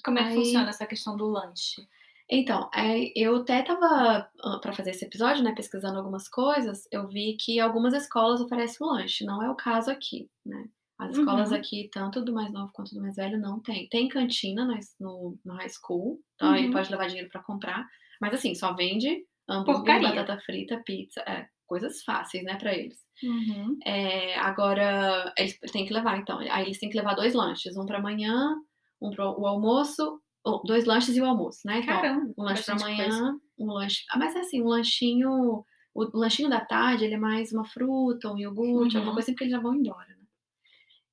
[0.03, 1.87] Como é que Aí- funciona essa questão do lanche?
[2.31, 4.29] Então, é, eu até tava
[4.61, 8.89] para fazer esse episódio, né, pesquisando algumas coisas, eu vi que algumas escolas oferecem o
[8.91, 10.69] lanche, não é o caso aqui, né?
[10.99, 11.57] As escolas Uhum.
[11.57, 13.87] aqui, tanto do mais novo quanto do mais velho, não tem.
[13.89, 16.71] Tem cantina no, no, no high school, então aí Uhum.
[16.71, 17.87] pode levar dinheiro para comprar,
[18.21, 22.99] mas assim, só vende hambúrguer, batata frita, pizza, é, coisas fáceis, né, para eles.
[23.23, 23.77] Uhum.
[23.85, 26.37] É, agora, eles têm que levar, então.
[26.39, 28.55] Aí eles têm que levar dois lanches, um para amanhã,
[29.01, 31.79] um para o almoço, ou dois lanches e o almoço, né?
[31.79, 33.39] Então, Caramba, um lanche para amanhã, coisa.
[33.59, 34.03] um lanche.
[34.11, 35.63] Ah, mas é assim, um lanchinho.
[35.93, 38.99] O lanchinho da tarde, ele é mais uma fruta, um iogurte, Uhum.
[39.01, 40.15] alguma coisa assim, porque eles já vão embora, né?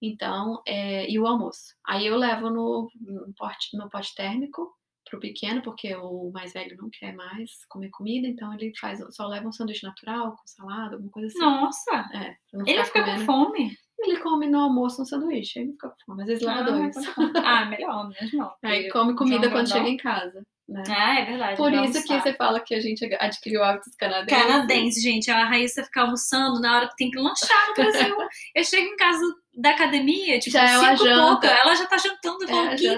[0.00, 1.74] Então, é, e o almoço.
[1.86, 4.70] Aí eu levo no, no, pote, no pote térmico
[5.08, 9.26] pro pequeno, porque o mais velho não quer mais comer comida, então ele faz, só
[9.26, 11.38] leva um sanduíche natural, com salada, alguma coisa assim.
[11.38, 13.20] Nossa, É, ele fica comendo.
[13.20, 13.76] com fome?
[14.06, 16.22] Ele come no almoço um sanduíche, aí não fica com fome.
[16.22, 16.96] Às vezes leva Ah, dois.
[17.44, 18.56] Ah, melhor, menos mal.
[18.62, 20.42] Aí come comida quando chega em casa.
[20.68, 20.82] Né?
[20.88, 21.56] Ah, é verdade.
[21.56, 24.42] Por isso que você fala que a gente adquiriu hábitos canadenses.
[24.46, 25.30] Canadense, gente.
[25.30, 28.16] A Raíssa fica almoçando na hora que tem que lanchar no Brasil.
[28.54, 29.22] Eu chego em casa
[29.56, 31.22] da academia, tipo, Já é cinco janta.
[31.30, 31.46] pouca.
[31.48, 32.42] Ela já tá jantando.
[32.42, 32.88] Eu falo, É, que,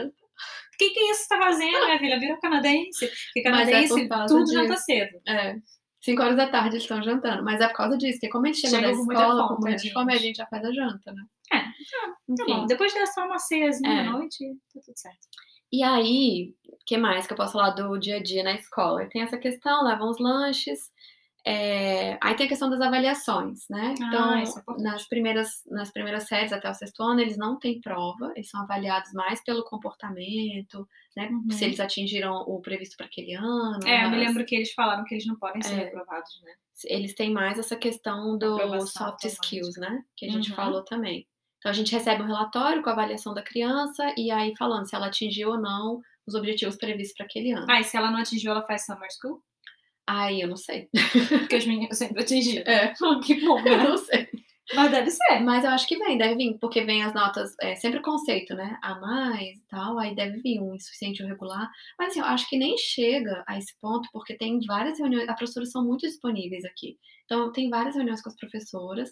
[0.79, 2.19] que que é isso que você tá fazendo, minha filha?
[2.19, 3.07] Virou canadense.
[3.35, 5.21] Porque Mas é canadense, causa tudo janta cedo.
[5.27, 5.57] é.
[6.01, 7.43] Cinco horas da tarde eles estão jantando.
[7.45, 9.61] Mas é por causa disso, porque como eles chegam Chegam da com muita escola com
[9.61, 11.23] muita fome, a gente já faz a janta, né?
[11.53, 11.73] É, Tá
[12.45, 12.45] Enfim.
[12.55, 12.67] bom.
[12.67, 14.07] Depois dá só uma ceiazinha É.
[14.07, 15.19] à noite, tá tudo certo.
[15.73, 19.07] E aí, o que mais que eu posso falar do dia a dia na escola?
[19.07, 20.91] Tem essa questão, levam os lanches.
[21.51, 23.95] É, Aí tem a questão das avaliações, né?
[24.01, 27.59] Ah, Então, isso é nas primeiras, nas primeiras séries até o sexto ano, eles não
[27.59, 31.29] têm prova, eles são avaliados mais pelo comportamento, né?
[31.29, 31.51] Uhum.
[31.51, 33.81] Se eles atingiram o previsto para aquele ano.
[33.87, 35.85] É, eu me lembro que eles falaram que eles não podem ser É.
[35.85, 36.53] reprovados, né?
[36.85, 40.01] eles têm mais essa questão do Aprovação soft skills, né?
[40.17, 40.57] Que a gente Uhum.
[40.57, 41.27] falou também.
[41.59, 44.95] Então a gente recebe um relatório com a avaliação da criança e aí falando se
[44.95, 47.67] ela atingiu ou não os objetivos previstos para aquele ano.
[47.69, 49.43] Ah, e se ela não atingiu, ela faz summer school?
[50.09, 50.89] Aí eu não sei.
[51.29, 52.65] Porque os meninos sempre atingiram.
[52.67, 53.85] É, que bom, eu né?
[53.85, 54.27] não sei.
[54.75, 55.41] Mas deve ser.
[55.41, 58.79] Mas eu acho que vem, deve vir, porque vem as notas, é sempre conceito, né?
[58.83, 61.71] A mais e tal, aí deve vir um insuficiente ou regular.
[61.99, 65.37] Mas assim, eu acho que nem chega a esse ponto, porque tem várias reuniões, as
[65.37, 66.99] professoras são muito disponíveis aqui.
[67.25, 69.11] Então, tem várias reuniões com as professoras.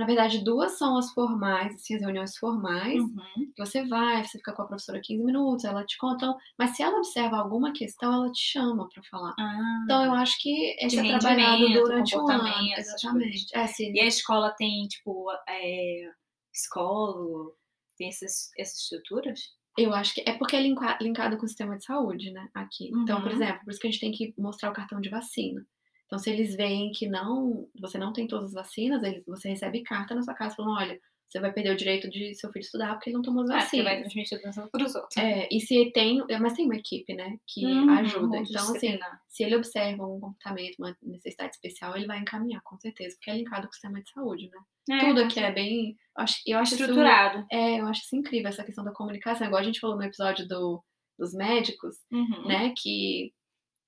[0.00, 2.98] Na verdade, duas são as formais, assim, as reuniões formais.
[3.02, 3.52] Uhum.
[3.54, 6.74] que você vai, você fica com a professora 15 minutos, ela te conta, então, mas
[6.74, 9.34] se ela observa alguma questão, ela te chama para falar.
[9.38, 9.80] Ah.
[9.84, 12.48] Então eu acho que esse é trabalhado durante o ano.
[12.78, 13.46] Exatamente.
[13.54, 16.10] É, se, E a escola tem, tipo, é,
[16.52, 17.54] psicólogo,
[17.98, 19.38] tem essas, essas estruturas?
[19.78, 22.48] eu acho que é porque é linka- linkado com o sistema de saúde, né?
[22.54, 22.90] Aqui.
[23.02, 23.36] Então, por Uhum.
[23.36, 25.64] exemplo, por isso que a gente tem que mostrar o cartão de vacina.
[26.10, 29.80] Então, se eles veem que não, você não tem todas as vacinas, eles, você recebe
[29.84, 32.94] carta na sua casa falando, olha, você vai perder o direito de seu filho estudar
[32.94, 34.12] porque ele não tomou as Ah, porque vai vacinas.
[34.12, 35.16] transmitir doença para os outros.
[35.16, 38.38] É, e se tem, mas tem uma equipe, né, que Uhum, ajuda.
[38.38, 43.14] Então, assim, se ele observa um comportamento, uma necessidade especial, ele vai encaminhar, com certeza,
[43.14, 44.96] porque é linkado com o sistema de saúde, né?
[44.96, 45.90] É, Tudo aqui é bem.
[46.18, 47.46] Eu acho, eu acho isso- estruturado.
[47.52, 49.46] é, eu acho isso incrível, essa questão da comunicação.
[49.46, 50.82] Igual a gente falou no episódio do,
[51.16, 52.48] dos médicos, Uhum.
[52.48, 52.74] né?
[52.76, 53.32] Que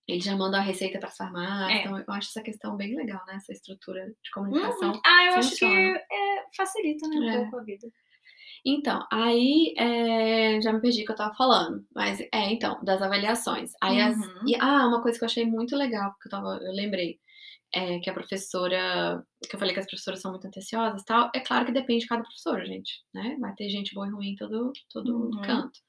[0.08, 1.70] eles já mandam a receita para as farmácias.
[1.70, 1.80] É.
[1.80, 3.36] Então, eu acho essa questão bem legal, né?
[3.36, 4.92] Essa estrutura de comunicação.
[4.92, 5.00] Uhum.
[5.04, 5.98] Ah, eu acho que funciona.
[6.10, 7.40] é, facilita, né, um é.
[7.42, 7.88] pouco a vida.
[8.64, 11.84] Então, aí é, já me perdi o que eu tava falando.
[11.94, 13.72] Mas é, então, das avaliações.
[13.80, 14.08] Aí uhum.
[14.08, 17.20] as, e, ah, uma coisa que eu achei muito legal, porque eu, tava, eu lembrei.
[17.74, 21.30] É, que a professora, que eu falei que as professoras são muito atenciosas e tal,
[21.34, 23.34] é claro que depende de cada professora, gente, né?
[23.40, 25.40] Vai ter gente boa e ruim em todo, todo uhum.
[25.40, 25.80] canto.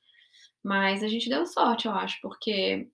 [0.63, 2.87] Mas a gente deu sorte, eu acho, porque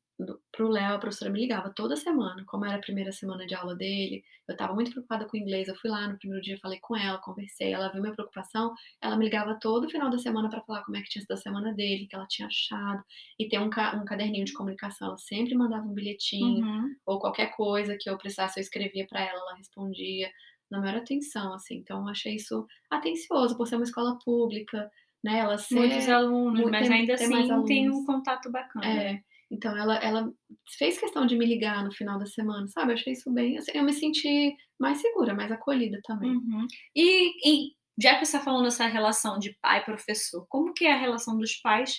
[0.52, 3.76] pro Léo, a professora me ligava toda semana, como era a primeira semana de aula
[3.76, 6.80] dele, eu estava muito preocupada com o inglês, eu fui lá no primeiro dia, falei
[6.82, 10.62] com ela, conversei, ela viu minha preocupação, ela me ligava todo final da semana para
[10.62, 13.02] falar como é que tinha sido a semana dele, que ela tinha achado,
[13.40, 16.96] e ter um, ca um caderninho de comunicação, ela sempre mandava um bilhetinho, uhum.
[17.06, 20.30] ou qualquer coisa que eu precisasse, eu escrevia para ela, ela respondia,
[20.70, 24.92] na maior atenção, assim, então eu achei isso atencioso, por ser uma escola pública,
[25.24, 25.76] né, ela ser...
[25.76, 28.86] Muitos alunos, muito, mas ainda assim tem um contato bacana.
[28.86, 30.32] É, então ela, ela
[30.78, 32.92] fez questão de me ligar no final da semana, sabe?
[32.92, 33.58] Eu achei isso bem.
[33.58, 36.32] Assim, eu me senti mais segura, mais acolhida também.
[36.32, 36.68] Uhum.
[36.96, 41.00] E, e, já que você está falando dessa relação de pai-professor, como que é a
[41.00, 41.98] relação dos pais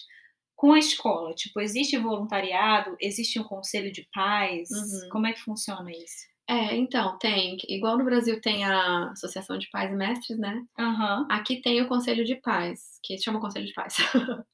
[0.54, 1.34] com a escola?
[1.34, 2.96] Tipo, existe voluntariado?
[3.00, 4.70] Existe um conselho de pais?
[4.70, 5.08] Uhum.
[5.10, 6.30] Como é que funciona isso?
[6.50, 7.56] É, então, tem.
[7.68, 10.66] Igual no Brasil tem a Associação de Pais e Mestres, né?
[10.76, 11.26] Uhum.
[11.30, 13.94] Aqui tem o Conselho de Pais, que se chama Conselho de Pais.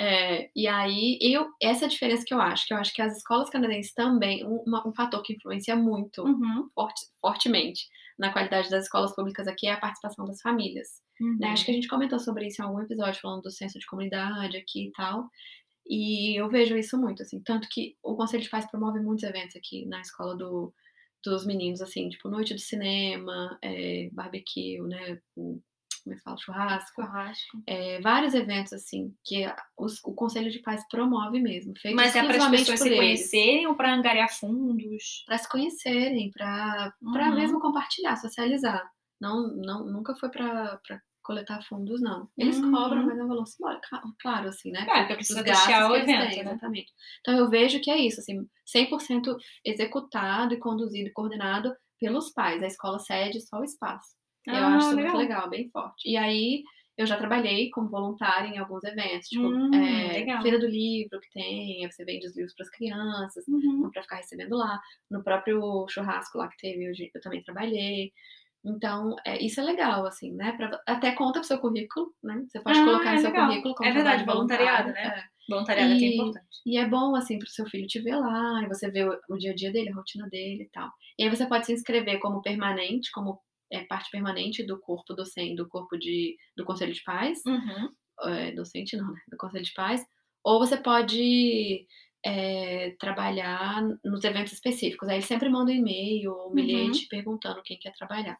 [0.00, 3.02] é, e aí, eu, essa é a diferença que eu acho, que eu acho que
[3.02, 6.66] as escolas canadenses também, um, um fator que influencia muito, uhum.
[6.74, 11.02] forte, fortemente, na qualidade das escolas públicas aqui é a participação das famílias.
[11.20, 11.36] Uhum.
[11.38, 11.48] Né?
[11.48, 14.56] Acho que a gente comentou sobre isso em algum episódio, falando do senso de comunidade
[14.56, 15.28] aqui e tal.
[15.86, 17.38] E eu vejo isso muito, assim.
[17.42, 20.72] Tanto que o Conselho de Pais promove muitos eventos aqui na escola do
[21.24, 25.18] dos meninos, assim, tipo, noite do cinema, é, barbecue, né?
[25.36, 25.60] O,
[26.04, 26.36] como é que fala?
[26.36, 27.02] Churrasco.
[27.02, 27.62] Churrasco.
[27.66, 31.72] É, vários eventos, assim, que os, o Conselho de Paz promove mesmo.
[31.94, 32.98] Mas é para as pessoas se eles.
[32.98, 35.24] conhecerem ou para angariar fundos?
[35.26, 37.34] Para se conhecerem, para uhum.
[37.34, 38.86] mesmo compartilhar, socializar.
[39.18, 40.78] Não, não, nunca foi para
[41.24, 42.28] coletar fundos, não.
[42.38, 42.70] Eles uhum.
[42.70, 43.82] cobram, mas é um valor simbólico,
[44.20, 44.86] claro, assim, né?
[44.88, 46.52] É, porque precisa deixar o evento, têm, né?
[46.52, 46.92] Exatamente.
[47.20, 52.62] Então eu vejo que é isso, assim, 100% executado e conduzido e coordenado pelos pais.
[52.62, 54.14] A escola cede só o espaço.
[54.46, 55.12] Ah, eu acho isso legal.
[55.12, 56.08] muito legal, bem forte.
[56.08, 56.62] E aí
[56.96, 61.30] eu já trabalhei como voluntária em alguns eventos, tipo, hum, é, Feira do Livro que
[61.32, 63.90] tem, você vende os livros para as crianças, uhum.
[63.90, 64.80] para ficar recebendo lá.
[65.10, 68.12] No próprio churrasco lá que teve, eu, eu também trabalhei.
[68.64, 70.52] Então, é, isso é legal, assim, né?
[70.52, 72.44] Pra, até conta pro seu currículo, né?
[72.48, 73.48] Você pode ah, colocar no é seu legal.
[73.48, 75.06] currículo como É verdade, voluntariado, né?
[75.06, 75.24] É.
[75.48, 76.46] Voluntariado e, é importante.
[76.64, 79.36] E é bom, assim, pro seu filho te ver lá, e você vê o, o,
[79.36, 80.90] dia a dia dele, a rotina dele e tal.
[81.18, 83.38] E aí você pode se inscrever como permanente, como
[83.70, 87.42] é, parte permanente do corpo docente, do corpo de, do Conselho de Pais.
[87.46, 87.90] Uhum.
[88.22, 89.20] É, docente não, né?
[89.28, 90.02] Do Conselho de Pais.
[90.42, 91.86] Ou você pode
[92.24, 95.08] é, trabalhar nos eventos específicos.
[95.08, 97.08] Aí sempre manda um e-mail ou um bilhete uhum.
[97.10, 98.38] perguntando quem quer trabalhar.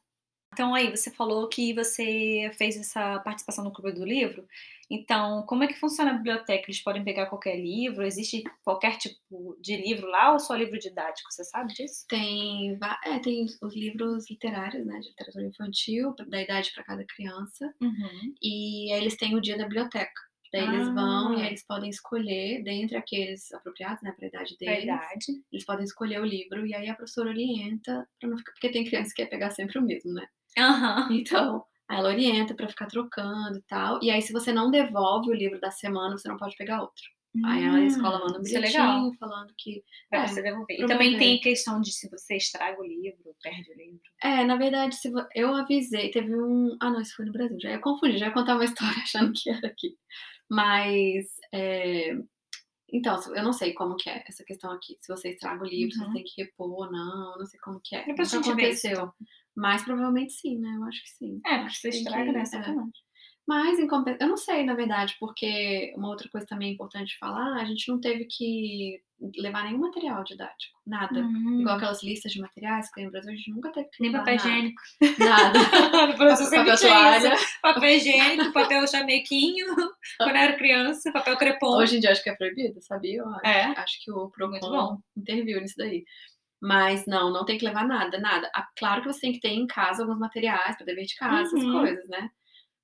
[0.54, 4.46] Então, aí, você falou que você fez essa participação no Clube do Livro.
[4.88, 6.66] Então, como é que funciona a biblioteca?
[6.66, 8.06] Eles podem pegar qualquer livro?
[8.06, 11.32] Existe qualquer tipo de livro lá ou só livro didático?
[11.32, 12.04] Você sabe disso?
[12.08, 17.74] Tem, é, tem os livros literários, né, de literatura infantil, da idade para cada criança.
[17.80, 18.34] Uhum.
[18.40, 20.22] E aí eles têm o dia da biblioteca.
[20.54, 20.72] Daí ah.
[20.72, 24.84] eles vão e eles podem escolher, dentre aqueles apropriados, né, para a idade deles.
[24.84, 25.42] Pra idade.
[25.52, 29.10] Eles podem escolher o livro e aí a professora orienta, não ficar, porque tem criança
[29.10, 30.24] que quer pegar sempre o mesmo, né?
[30.58, 31.12] Uhum.
[31.12, 33.98] Então, ela orienta para ficar trocando e tal.
[34.02, 37.04] E aí, se você não devolve o livro da semana, você não pode pegar outro.
[37.36, 39.82] Hum, aí a escola manda um é bilhetinho é falando que.
[40.08, 40.80] Pra é, você devolver.
[40.80, 44.00] E também tem questão de se você estraga o livro, perde o livro.
[44.22, 45.26] É, na verdade, se vo...
[45.34, 46.76] eu avisei, teve um.
[46.80, 47.58] Ah, não, isso foi no Brasil.
[47.60, 49.96] Já ia confundir, já ia contar uma história achando que era aqui.
[50.48, 51.26] Mas.
[51.52, 52.16] É...
[52.92, 54.96] Então, eu não sei como que é essa questão aqui.
[55.00, 56.04] Se você estraga o livro, uhum.
[56.04, 58.04] você tem que repor ou não, não sei como que é.
[58.04, 59.12] Depois Nunca aconteceu.
[59.56, 60.74] Mas provavelmente sim, né?
[60.76, 61.40] Eu acho que sim.
[61.46, 62.42] É, porque você estraga, que, né?
[62.42, 63.04] É.
[63.46, 67.60] Mas, em compensação, eu não sei, na verdade, porque uma outra coisa também importante falar,
[67.60, 69.02] a gente não teve que
[69.36, 71.20] levar nenhum material didático, nada.
[71.20, 71.60] Uhum.
[71.60, 74.12] Igual aquelas listas de materiais que tem no Brasil, a gente nunca teve que Nem
[74.12, 74.48] papel nada.
[74.48, 74.82] higiênico.
[75.18, 75.58] Nada.
[76.08, 77.36] no Brasil papel toalha.
[77.62, 79.66] Papel higiênico, papel chamequinho,
[80.18, 81.76] quando eu era criança, papel crepom.
[81.76, 83.22] Hoje em dia acho que é proibido, sabia?
[83.22, 83.64] Acho, é?
[83.76, 86.04] acho que o Procon interviu nisso daí.
[86.64, 88.50] Mas não, não tem que levar nada, nada.
[88.56, 91.54] Ah, claro que você tem que ter em casa alguns materiais para dever de casa,
[91.54, 91.58] uhum.
[91.58, 92.30] essas coisas, né?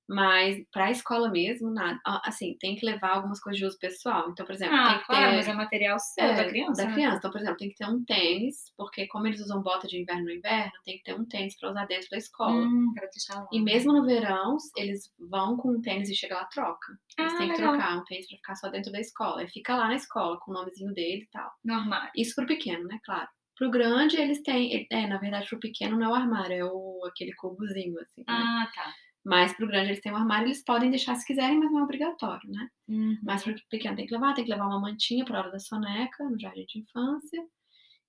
[0.07, 1.99] Mas para a escola mesmo, nada.
[2.23, 4.29] Assim, tem que levar algumas coisas de uso pessoal.
[4.29, 5.35] Então, por exemplo, ah, tem que claro, ter.
[5.37, 6.83] mas é material seu, é, da criança.
[6.83, 6.93] Da né?
[6.93, 7.17] criança.
[7.17, 10.25] Então, por exemplo, tem que ter um tênis, porque como eles usam bota de inverno
[10.25, 12.51] no inverno, tem que ter um tênis para usar dentro da escola.
[12.51, 13.47] Hum, pra deixar lá.
[13.51, 16.87] E mesmo no verão, eles vão com um tênis e chega lá troca.
[17.17, 17.73] Eles ah, têm que legal.
[17.73, 19.43] trocar um tênis para ficar só dentro da escola.
[19.43, 21.49] E fica lá na escola com o nomezinho dele e tal.
[21.63, 22.11] No armário.
[22.15, 22.99] Isso pro pequeno, né?
[23.03, 23.29] Claro.
[23.55, 24.87] Pro grande, eles têm.
[24.89, 28.21] É, na verdade, pro pequeno não é o armário, é o, aquele cubozinho, assim.
[28.21, 28.25] Né?
[28.27, 28.93] Ah, tá.
[29.23, 31.83] Mas pro grande eles têm um armário, eles podem deixar se quiserem, mas não é
[31.83, 32.67] obrigatório, né?
[32.87, 33.17] Uhum.
[33.21, 36.23] Mas pro pequeno tem que levar, tem que levar uma mantinha para hora da soneca,
[36.23, 37.45] no jardim de infância.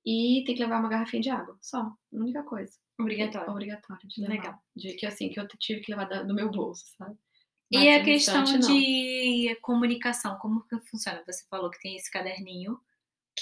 [0.05, 1.93] E tem que levar uma garrafinha de água, só.
[2.11, 2.73] Única coisa.
[2.99, 3.51] Obrigatório.
[3.51, 4.33] Obrigatório de levar.
[4.35, 4.59] Legal.
[4.75, 7.17] De que assim, que eu tive que levar do meu bolso, sabe?
[7.73, 11.23] Mas e a questão de comunicação, como que funciona?
[11.27, 12.79] Você falou que tem esse caderninho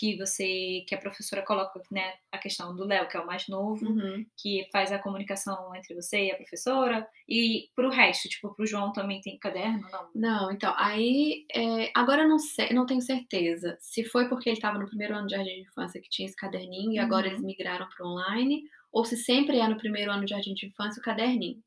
[0.00, 3.46] que você que a professora coloca né a questão do Léo que é o mais
[3.48, 4.24] novo uhum.
[4.34, 8.62] que faz a comunicação entre você e a professora e para o resto tipo para
[8.62, 12.86] o João também tem caderno não não então aí é, agora eu não sei não
[12.86, 16.08] tenho certeza se foi porque ele estava no primeiro ano de jardim de infância que
[16.08, 17.04] tinha esse caderninho e uhum.
[17.04, 20.66] agora eles migraram para online ou se sempre é no primeiro ano de jardim de
[20.66, 21.62] infância o caderninho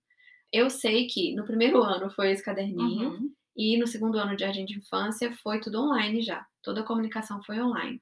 [0.51, 3.31] eu sei que no primeiro ano foi esse caderninho uhum.
[3.55, 7.43] e no segundo ano de jardim de infância foi tudo online já toda a comunicação
[7.43, 8.01] foi online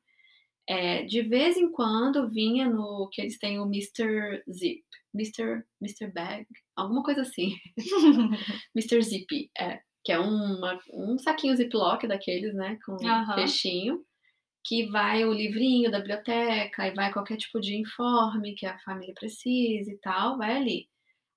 [0.72, 4.42] é, de vez em quando vinha no que eles têm o Mr.
[4.50, 4.82] Zip,
[5.14, 5.64] Mr.
[5.82, 6.10] Mr.
[6.14, 7.58] Bag, alguma coisa assim.
[8.74, 9.02] Mr.
[9.02, 13.36] Zip, é, que é uma, um saquinho Ziploc daqueles, né, com uhum.
[13.36, 14.02] peixinho,
[14.66, 19.14] que vai o livrinho da biblioteca e vai qualquer tipo de informe que a família
[19.14, 20.88] precisa e tal, vai ali.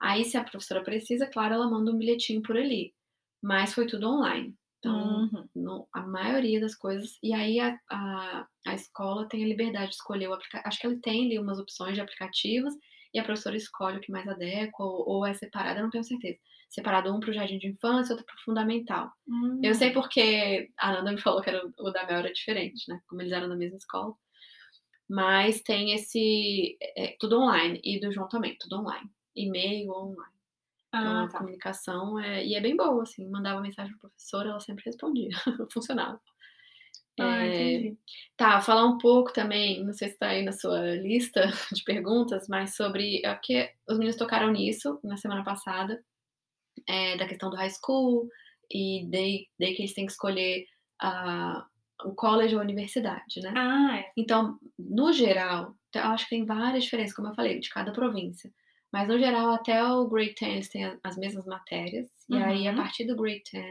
[0.00, 2.94] Aí, se a professora precisa, claro, ela manda um bilhetinho por ali.
[3.42, 4.54] Mas foi tudo online.
[4.84, 5.48] Então, uhum.
[5.54, 7.18] no, a maioria das coisas.
[7.22, 10.68] E aí a, a, a escola tem a liberdade de escolher o aplicativo.
[10.68, 12.74] Acho que ele tem ali umas opções de aplicativos
[13.14, 16.38] e a professora escolhe o que mais adequa, ou, ou é separada, não tenho certeza.
[16.68, 19.10] Separado um para o jardim de infância, outro para o fundamental.
[19.26, 19.60] Uhum.
[19.62, 23.00] Eu sei porque a Nanda me falou que era, o da Mel era diferente, né?
[23.06, 24.12] Como eles eram na mesma escola.
[25.08, 26.76] Mas tem esse.
[26.96, 27.80] É, tudo online.
[27.84, 29.08] E do João também, tudo online.
[29.36, 30.33] E-mail online.
[30.98, 31.38] Então, ah, a tá.
[31.38, 32.44] comunicação é.
[32.44, 33.28] E é bem boa, assim.
[33.28, 35.30] Mandava mensagem para professora, ela sempre respondia.
[35.72, 36.20] Funcionava.
[37.18, 37.92] Ah, é...
[38.36, 42.48] Tá, falar um pouco também, não sei se está aí na sua lista de perguntas,
[42.48, 43.24] mas sobre.
[43.24, 46.02] É porque os meninos tocaram nisso na semana passada,
[46.88, 48.28] é, da questão do high school,
[48.70, 50.66] e daí, daí que eles têm que escolher
[51.00, 51.66] a,
[52.04, 53.52] o college ou a universidade, né?
[53.56, 54.12] Ah, é.
[54.16, 58.52] Então, no geral, eu acho que tem várias diferenças, como eu falei, de cada província.
[58.94, 62.08] Mas, no geral, até o Grade 10 eles têm as mesmas matérias.
[62.30, 62.38] Uhum.
[62.38, 63.66] E aí, a partir do Grade 10,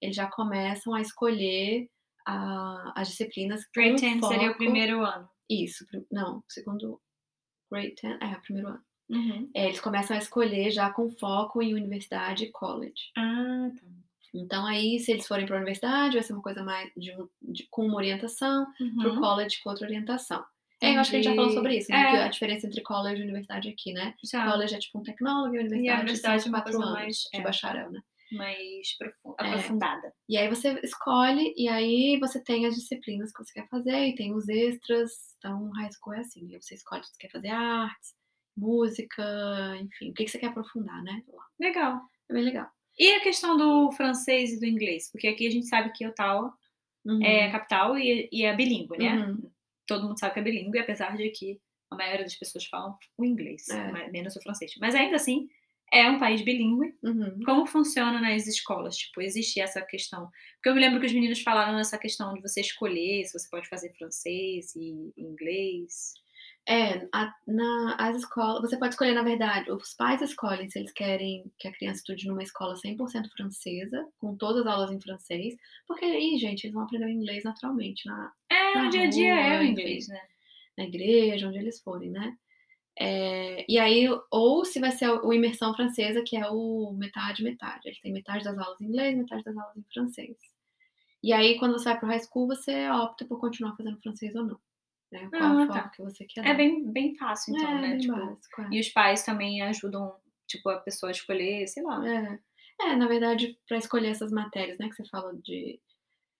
[0.00, 1.88] eles já começam a escolher
[2.24, 3.64] a, as disciplinas.
[3.74, 4.32] Grade 10 foco...
[4.32, 5.28] seria o primeiro ano.
[5.50, 7.00] Isso, não, segundo
[7.68, 8.82] Grade 10, é, o primeiro ano.
[9.10, 9.50] Uhum.
[9.56, 13.10] É, eles começam a escolher já com foco em universidade e college.
[13.18, 13.86] Ah, tá.
[14.32, 17.10] Então, aí, se eles forem para a universidade, vai ser uma coisa mais de,
[17.42, 18.96] de, com uma orientação, uhum.
[18.98, 20.44] para o college com outra orientação.
[20.82, 21.98] É, eu acho que a gente já falou sobre isso, né?
[21.98, 22.24] É.
[22.24, 24.14] A diferença entre college e universidade aqui, né?
[24.24, 24.50] Já.
[24.50, 26.92] College é tipo um tecnólogo e a universidade, e a universidade é uma quatro anos
[26.92, 27.42] mais, de é.
[27.42, 28.00] bacharel, né?
[28.32, 29.46] mais É.
[29.48, 30.12] aprofundada.
[30.28, 34.14] E aí você escolhe, e aí você tem as disciplinas que você quer fazer, e
[34.14, 35.10] tem os extras.
[35.38, 38.14] Então, high school é assim, aí você escolhe se você quer fazer artes,
[38.56, 39.22] música,
[39.80, 41.22] enfim, o que, que você quer aprofundar, né?
[41.58, 42.00] Legal.
[42.28, 42.68] É bem legal.
[42.98, 45.10] E a questão do francês e do inglês?
[45.10, 46.52] Porque aqui a gente sabe que Ottawa
[47.02, 47.22] Uhum.
[47.22, 49.16] é a capital e, e é bilíngue, né?
[49.16, 49.49] Uhum.
[49.94, 53.24] Todo mundo sabe que é bilíngue, apesar de que a maioria das pessoas falam o
[53.24, 54.08] inglês, É.
[54.10, 54.72] menos o francês.
[54.80, 55.48] Mas ainda assim,
[55.92, 56.94] é um país bilíngue.
[57.02, 57.40] Uhum.
[57.44, 58.96] Como funciona nas escolas?
[58.96, 60.28] Tipo, existe essa questão?
[60.54, 63.48] Porque eu me lembro que os meninos falaram essa questão de você escolher se você
[63.50, 66.14] pode fazer francês e inglês.
[66.68, 70.92] É, a- na, as escolas, você pode escolher, na verdade, os pais escolhem se eles
[70.92, 75.56] querem que a criança estude numa escola 100% francesa, com todas as aulas em francês,
[75.88, 78.30] porque aí, gente, eles vão aprender inglês naturalmente, na,
[78.78, 80.20] É, no dia a dia é o inglês, né?
[80.78, 82.36] na igreja, onde eles forem, né?
[82.98, 87.88] É, e aí, ou se vai ser o imersão francesa, que é o metade, metade.
[87.88, 90.36] Ele tem metade das aulas em inglês, metade das aulas em francês.
[91.22, 94.44] E aí, quando você vai pro high school, você opta por continuar fazendo francês ou
[94.44, 94.60] não.
[95.12, 95.28] Né?
[95.30, 95.74] Qual Ah, o tá.
[95.82, 96.54] foco que você quer É dar.
[96.54, 97.98] bem, bem fácil, então, é, né?
[97.98, 98.68] Tipo, básico, é.
[98.72, 100.14] E os pais também ajudam,
[100.46, 102.06] tipo, a pessoa a escolher, sei lá.
[102.08, 102.38] É.
[102.82, 105.78] É, na verdade, para escolher essas matérias, né, que você fala de.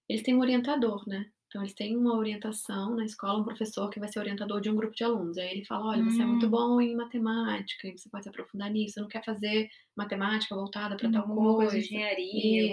[0.09, 1.27] Eles têm um orientador, né?
[1.51, 4.77] Então, eles têm uma orientação na escola, um professor que vai ser orientador de um
[4.77, 5.39] grupo de alunos.
[5.39, 6.51] Aí ele fala: olha, você é muito Hum.
[6.51, 10.97] bom em matemática, e você pode se aprofundar nisso, você não quer fazer matemática voltada
[10.97, 11.79] para tal coisa coisa.
[11.79, 12.69] engenharia,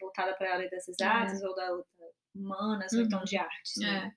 [0.00, 1.68] voltada para a área das exatas ou da
[2.34, 3.24] humanas, ou então Uhum.
[3.24, 3.72] de artes.
[3.78, 4.06] né?
[4.08, 4.12] É.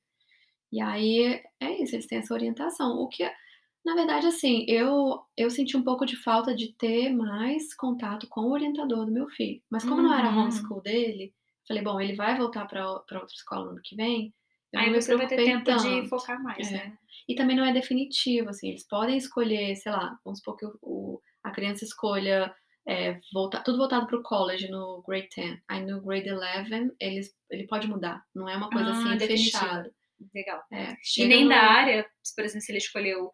[0.72, 2.98] E aí é isso, eles têm essa orientação.
[3.00, 3.24] O que,
[3.86, 8.42] na verdade, assim, eu, eu senti um pouco de falta de ter mais contato com
[8.42, 9.62] o orientador do meu filho.
[9.72, 10.40] Mas como não era Uhum.
[10.40, 11.34] homeschool dele,
[11.70, 14.34] falei, bom, ele vai voltar para outra escola no ano que vem.
[14.74, 16.10] Eu Aí você vai ter tempo de tanto.
[16.10, 16.74] focar mais, É.
[16.74, 16.98] né?
[17.28, 20.78] E também não é definitivo, assim, eles podem escolher, sei lá, vamos supor que o,
[20.82, 22.54] o- a criança escolha
[22.88, 25.60] é, voltar, tudo voltado para o college no grade 10.
[25.68, 28.24] Aí no grade 11, eles, ele pode mudar.
[28.36, 29.58] Não é uma coisa Ah, assim definitivo.
[29.60, 29.92] fechada.
[30.36, 30.64] Legal.
[30.74, 32.06] É, E nem no- da área,
[32.36, 33.32] por exemplo, se ele escolheu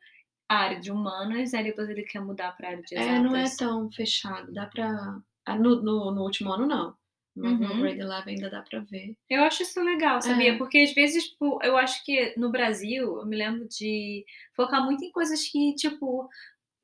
[0.49, 3.13] a área de humanas, aí depois ele quer mudar para a área de exatas.
[3.15, 4.53] É, não é tão fechado.
[4.53, 5.17] Dá pra.
[5.45, 6.95] Ah, no, no, no último ano, não.
[7.35, 7.67] Mas uhum.
[7.67, 9.15] no grade 11 ainda dá pra ver.
[9.29, 10.53] Eu acho isso legal, sabia?
[10.53, 10.57] É.
[10.57, 14.23] Porque às vezes, tipo, eu acho que no Brasil, eu me lembro de
[14.55, 16.29] focar muito em coisas que, tipo,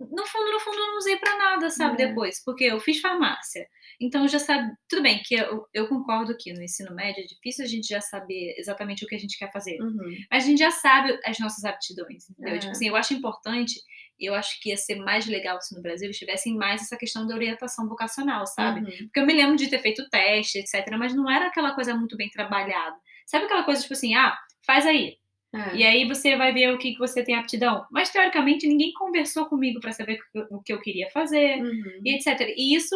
[0.10, 2.02] no fundo, no fundo, eu não usei para nada, sabe?
[2.02, 2.08] É.
[2.08, 3.68] Depois, porque eu fiz farmácia.
[4.00, 4.74] Então, já sabe.
[4.90, 8.02] Tudo bem que eu, eu, concordo que no ensino médio é difícil a gente já
[8.02, 9.80] saber exatamente o que a gente quer fazer.
[9.80, 10.18] Uhum.
[10.32, 12.56] Mas a gente já sabe as nossas aptidões, entendeu?
[12.56, 12.60] É.
[12.60, 13.76] Tipo assim, eu acho importante,
[14.20, 17.36] eu acho que ia ser mais legal se no Brasil tivessem mais essa questão da
[17.36, 18.82] orientação vocacional, sabe?
[18.82, 19.06] Uhum.
[19.06, 22.18] Porque eu me lembro de ter feito teste, etc., mas não era aquela coisa muito
[22.18, 22.96] bem trabalhada.
[23.28, 24.36] Sabe aquela coisa, tipo assim, ah,
[24.66, 25.21] faz aí.
[25.54, 25.76] É.
[25.76, 27.86] E aí você vai ver o que, que você tem aptidão.
[27.92, 32.02] Mas teoricamente ninguém conversou comigo para saber o que eu queria fazer uhum.
[32.06, 32.54] e etc.
[32.56, 32.96] E isso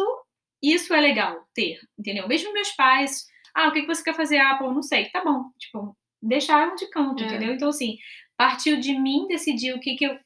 [0.62, 2.26] isso é legal ter, entendeu?
[2.26, 4.38] Mesmo meus pais, ah, o que, que você quer fazer?
[4.38, 5.10] Ah, pô, não sei.
[5.10, 7.26] Tá bom, tipo, deixaram de canto, é.
[7.26, 7.54] entendeu?
[7.54, 7.98] Então, assim,
[8.36, 10.18] partiu de mim decidir o que que eu...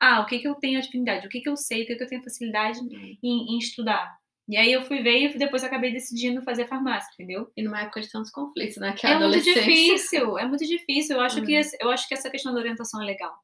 [0.00, 2.02] Ah, o que que eu tenho afinidade, o que que eu sei, o que que
[2.02, 3.16] eu tenho facilidade uhum.
[3.22, 4.16] em, em estudar.
[4.48, 7.50] E aí eu fui ver e depois acabei decidindo fazer farmácia, entendeu?
[7.56, 8.92] E numa época de tantos conflitos, né?
[8.92, 11.16] Que é, muito difícil, é muito difícil.
[11.16, 11.44] Eu acho, uhum.
[11.44, 13.34] que, eu acho que essa questão da orientação é legal.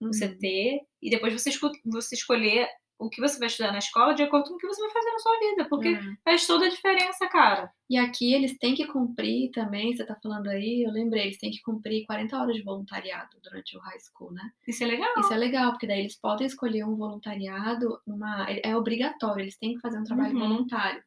[0.00, 0.38] Você uhum.
[0.38, 1.50] ter e depois você,
[1.84, 2.68] você escolher
[2.98, 5.10] o que você vai estudar na escola de acordo com o que você vai fazer
[5.10, 6.16] na sua vida, porque uhum.
[6.24, 7.70] faz toda a diferença, cara.
[7.88, 11.50] E aqui eles têm que cumprir também, você tá falando aí, eu lembrei, eles têm
[11.50, 14.50] que cumprir 40 horas de voluntariado durante o high school, né?
[14.66, 15.12] Isso é legal.
[15.18, 18.50] Isso é legal, porque daí eles podem escolher um voluntariado numa.
[18.50, 20.48] É, é obrigatório, eles têm que fazer um trabalho uhum.
[20.48, 21.02] voluntário.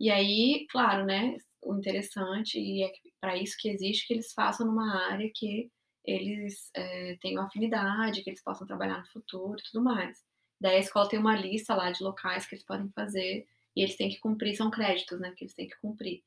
[0.00, 1.36] E aí, claro, né?
[1.62, 5.70] O interessante, e é para isso que existe, que eles façam numa área que
[6.04, 10.18] eles é, tenham afinidade, que eles possam trabalhar no futuro e tudo mais.
[10.60, 13.96] Daí a escola tem uma lista lá de locais que eles podem fazer e eles
[13.96, 16.22] têm que cumprir, são créditos, né, que eles têm que cumprir.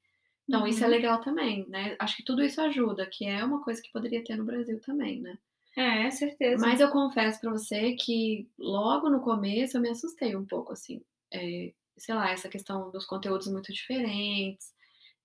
[0.48, 0.68] Então uhum.
[0.68, 0.92] isso é uhum.
[0.92, 1.96] legal também, né?
[2.00, 5.22] Acho que tudo isso ajuda, que é uma coisa que poderia ter no Brasil também,
[5.22, 5.38] né?
[5.78, 6.66] É, certeza.
[6.66, 11.02] Mas eu confesso para você que logo no começo eu me assustei um pouco, assim.
[11.32, 14.74] É, sei lá, essa questão dos conteúdos muito diferentes.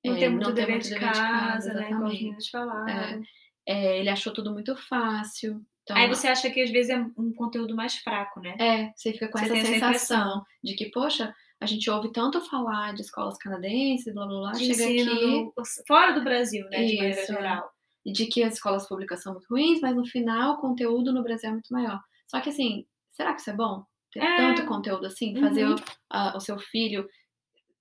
[0.05, 1.89] Não é, ter muito, não dever, muito de dever de casa, né?
[1.89, 2.89] Como os meninos falaram.
[2.89, 3.23] É,
[3.67, 5.65] é, ele achou tudo muito fácil.
[5.85, 8.57] Então, Aí você acha que às vezes é um conteúdo mais fraco, né?
[8.59, 12.41] É, você fica com você essa sensação essa de que, poxa, a gente ouve tanto
[12.41, 15.05] falar de escolas canadenses, blá blá blá, de chega aqui.
[15.05, 15.53] No,
[15.87, 16.85] fora do Brasil, né?
[16.85, 17.71] Isso, de maneira geral.
[18.05, 21.23] E de que as escolas públicas são muito ruins, mas no final o conteúdo no
[21.23, 22.01] Brasil é muito maior.
[22.29, 23.85] Só que assim, será que isso é bom?
[24.11, 24.37] Ter é.
[24.37, 25.39] tanto conteúdo assim?
[25.39, 25.75] Fazer uhum.
[25.75, 27.07] o, o, seu filho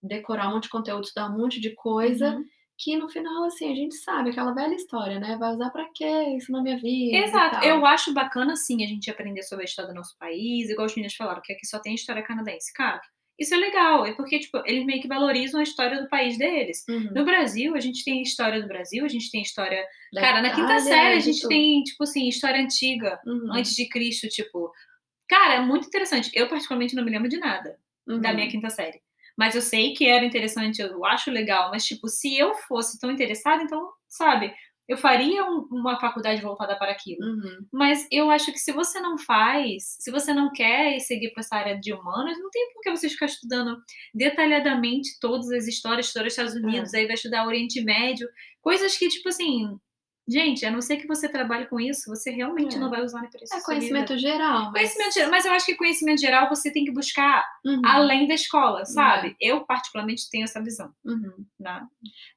[0.02, 2.36] decorar um monte de conteúdo, estudar um monte de coisa.
[2.36, 5.38] Uhum que no final, assim, a gente sabe aquela velha história, né?
[5.38, 7.18] Vai usar para quê isso na minha vida?
[7.18, 7.66] Exato.
[7.66, 10.96] Eu acho bacana, sim, a gente aprender sobre a história do nosso país, igual os
[10.96, 12.74] meninos falaram, que aqui só tem história canadense.
[12.74, 13.00] Cara,
[13.40, 16.84] isso é legal, é porque, tipo, eles meio que valorizam a história do país deles.
[16.88, 17.12] Uhum.
[17.16, 19.84] No Brasil, a gente tem história do Brasil, a gente tem história.
[20.14, 23.54] Da cara, na quinta série, a gente tem, tipo assim, história antiga, uhum.
[23.54, 24.72] antes de Cristo, tipo.
[25.28, 26.30] Cara, é muito interessante.
[26.34, 27.76] Eu, particularmente, não me lembro de nada
[28.08, 28.22] uhum.
[28.22, 29.02] da minha quinta série.
[29.38, 33.12] Mas eu sei que era interessante, eu acho legal, mas, tipo, se eu fosse tão
[33.12, 34.54] interessada, então, sabe,
[34.88, 37.26] eu faria um, uma faculdade voltada para aquilo.
[37.26, 37.66] Uhum.
[37.72, 41.56] Mas eu acho que se você não faz, se você não quer seguir para essa
[41.56, 43.78] área de humanas, não tem por que você ficar estudando
[44.14, 48.28] detalhadamente todas as histórias, história dos Estados Unidos, aí vai estudar Oriente Médio,
[48.62, 49.78] coisas que, tipo assim,
[50.28, 52.80] Gente, a não ser que você trabalhe com isso, você realmente é.
[52.80, 53.54] não vai usar na isso.
[53.54, 54.72] É conhecimento geral.
[54.72, 54.94] Mas...
[54.94, 57.82] Conhecimento geral, mas eu acho que conhecimento geral você tem que buscar uhum.
[57.86, 59.36] além da escola, sabe?
[59.42, 59.52] É.
[59.52, 60.94] Eu, particularmente, tenho essa visão.
[61.04, 61.46] Uhum.
[61.60, 61.86] Né?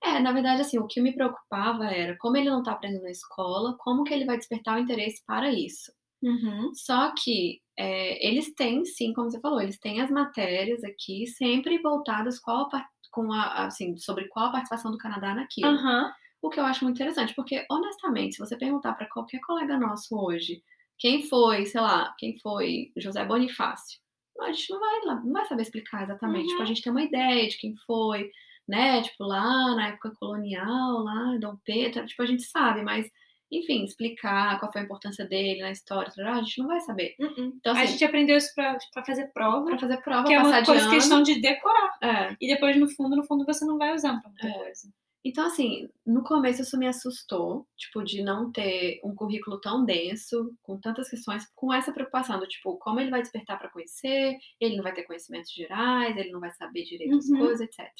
[0.02, 3.10] É, na verdade, assim, o que me preocupava era como ele não está aprendendo na
[3.10, 5.92] escola, como que ele vai despertar o interesse para isso.
[6.22, 6.72] Uhum.
[6.74, 11.78] Só que é, eles têm, sim, como você falou, eles têm as matérias aqui sempre
[11.78, 12.68] voltadas qual,
[13.12, 15.70] com a, assim, sobre qual a participação do Canadá naquilo.
[15.70, 16.10] Uhum.
[16.46, 20.16] O que eu acho muito interessante, porque, honestamente, se você perguntar para qualquer colega nosso
[20.16, 20.62] hoje,
[20.96, 23.98] quem foi, sei lá, quem foi José Bonifácio,
[24.40, 26.42] a gente não vai, não vai saber explicar exatamente.
[26.42, 26.48] Uhum.
[26.50, 26.66] Tipo, a uhum.
[26.66, 28.30] gente tem uma ideia de quem foi,
[28.68, 29.02] né?
[29.02, 33.10] Tipo, lá na época colonial, lá, Dom Pedro, tipo, a gente sabe, mas
[33.50, 37.16] enfim, explicar qual foi a importância dele na história, a gente não vai saber.
[37.18, 37.54] Uh-uh.
[37.56, 39.66] Então, assim, a gente aprendeu isso pra, pra fazer prova.
[39.66, 41.96] Pra fazer prova, que é uma coisa, questão de decorar.
[42.02, 42.36] É.
[42.40, 44.52] E depois, no fundo, no fundo, você não vai usar pra muita é.
[44.52, 44.88] coisa.
[45.28, 50.54] Então, assim, no começo isso me assustou, tipo, de não ter um currículo tão denso,
[50.62, 54.76] com tantas questões, com essa preocupação do tipo, como ele vai despertar para conhecer, ele
[54.76, 57.18] não vai ter conhecimentos gerais, ele não vai saber direito uhum.
[57.18, 57.90] as coisas, etc.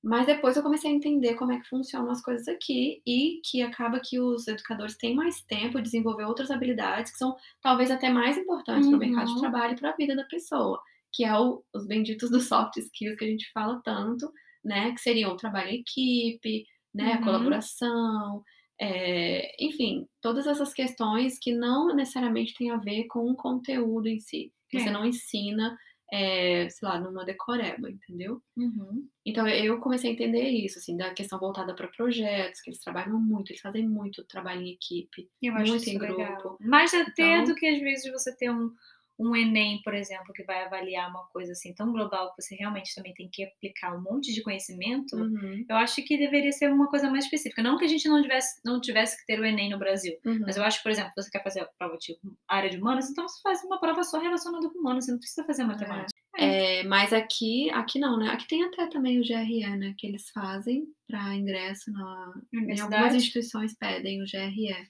[0.00, 3.60] Mas depois eu comecei a entender como é que funcionam as coisas aqui e que
[3.60, 8.08] acaba que os educadores têm mais tempo de desenvolver outras habilidades que são talvez até
[8.08, 8.92] mais importantes uhum.
[8.92, 10.80] para o mercado de trabalho e para a vida da pessoa,
[11.12, 14.32] que é o, os benditos dos soft skills que a gente fala tanto,
[14.66, 14.92] né?
[14.92, 16.64] Que seriam o trabalho em equipe,
[16.94, 17.12] né?
[17.12, 17.14] Uhum.
[17.14, 18.42] A colaboração,
[18.78, 24.18] É, enfim, todas essas questões que não necessariamente têm a ver com o conteúdo em
[24.18, 24.52] si.
[24.74, 24.78] É.
[24.78, 25.78] Você não ensina,
[26.12, 28.42] é, sei lá, numa decoreba, entendeu?
[28.54, 29.08] Uhum.
[29.24, 33.18] Então eu comecei a entender isso, assim, da questão voltada para projetos, que eles trabalham
[33.18, 36.20] muito, eles fazem muito trabalho em equipe, eu muito em grupo.
[36.20, 36.58] Legal.
[36.60, 38.70] Mais até então, do que às vezes você ter um
[39.18, 42.94] um Enem, por exemplo, que vai avaliar uma coisa assim tão global que você realmente
[42.94, 45.64] também tem que aplicar um monte de conhecimento, uhum.
[45.68, 47.62] eu acho que deveria ser uma coisa mais específica.
[47.62, 50.40] Não que a gente não tivesse, não tivesse que ter o Enem no Brasil, uhum.
[50.40, 52.16] mas eu acho, por exemplo, você quer fazer a prova de
[52.48, 55.44] área de humanas, então você faz uma prova só relacionada com humanos, você não precisa
[55.44, 56.10] fazer matemática.
[56.12, 56.26] É.
[56.38, 58.28] É, mas aqui, aqui não, né?
[58.28, 59.94] Aqui tem até também o GRE, né?
[59.96, 64.86] Que eles fazem para ingresso na, em algumas instituições pedem o GRE.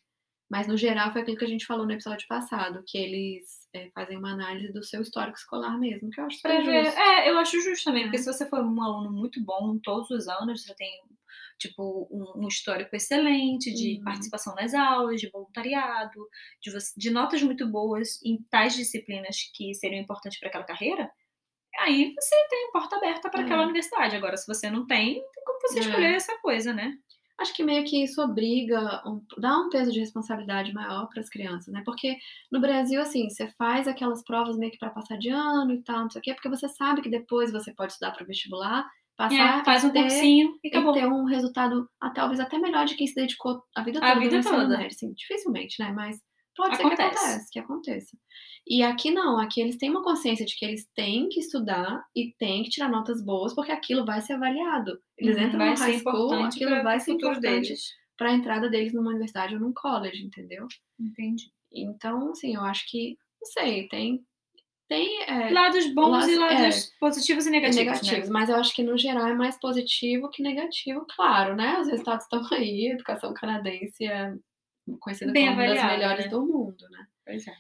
[0.51, 3.45] Mas no geral foi aquilo que a gente falou no episódio passado, que eles
[3.75, 7.01] é, fazem uma análise do seu histórico escolar mesmo, que eu acho pra ver, justo.
[7.01, 8.05] É, eu acho justo também, é.
[8.07, 10.91] porque se você for um aluno muito bom todos os anos, você tem
[11.59, 14.05] tipo um, um histórico excelente de uhum.
[14.05, 16.29] participação nas aulas, de voluntariado,
[16.63, 21.11] de, de notas muito boas em tais disciplinas que seriam importantes para aquela carreira,
[21.79, 23.65] aí você tem porta aberta para aquela é.
[23.65, 24.17] universidade.
[24.17, 25.83] Agora, se você não tem, tem como você é.
[25.83, 26.93] escolher essa coisa, né?
[27.39, 31.29] Acho que meio que isso obriga, um, dá um peso de responsabilidade maior para as
[31.29, 31.83] crianças, né?
[31.85, 32.17] Porque
[32.51, 36.01] no Brasil, assim, você faz aquelas provas meio que para passar de ano e tal,
[36.01, 38.89] não sei o quê, porque você sabe que depois você pode estudar para o vestibular,
[39.17, 42.95] passar, é, faz um ter, cursinho e, e ter um resultado talvez até melhor de
[42.95, 44.13] quem se dedicou a vida toda.
[44.13, 44.69] A vida toda.
[44.69, 45.93] Médio, assim, dificilmente, né?
[45.93, 46.21] Mas
[46.57, 46.97] Pode acontece.
[46.97, 48.19] ser que aconteça, que aconteça.
[48.67, 52.35] E aqui não, aqui eles têm uma consciência de que eles têm que estudar e
[52.39, 54.99] têm que tirar notas boas, porque aquilo vai ser avaliado.
[55.17, 57.75] Eles uhum, entram no high school, aquilo vai ser importante
[58.17, 60.67] para a entrada deles numa universidade ou num college, entendeu?
[60.99, 61.53] Entendi.
[61.73, 64.25] Então, assim, eu acho que, não sei, tem
[64.89, 67.85] tem é, lados bons lados, e lados é, positivos e negativos.
[67.85, 68.33] negativos né?
[68.33, 71.81] Mas eu acho que no geral é mais positivo que negativo, claro, né?
[71.81, 74.33] Os resultados estão aí, a educação canadense é
[75.01, 76.31] conhecida bem como uma das melhores né?
[76.31, 77.07] do mundo, né?
[77.25, 77.55] Pois é.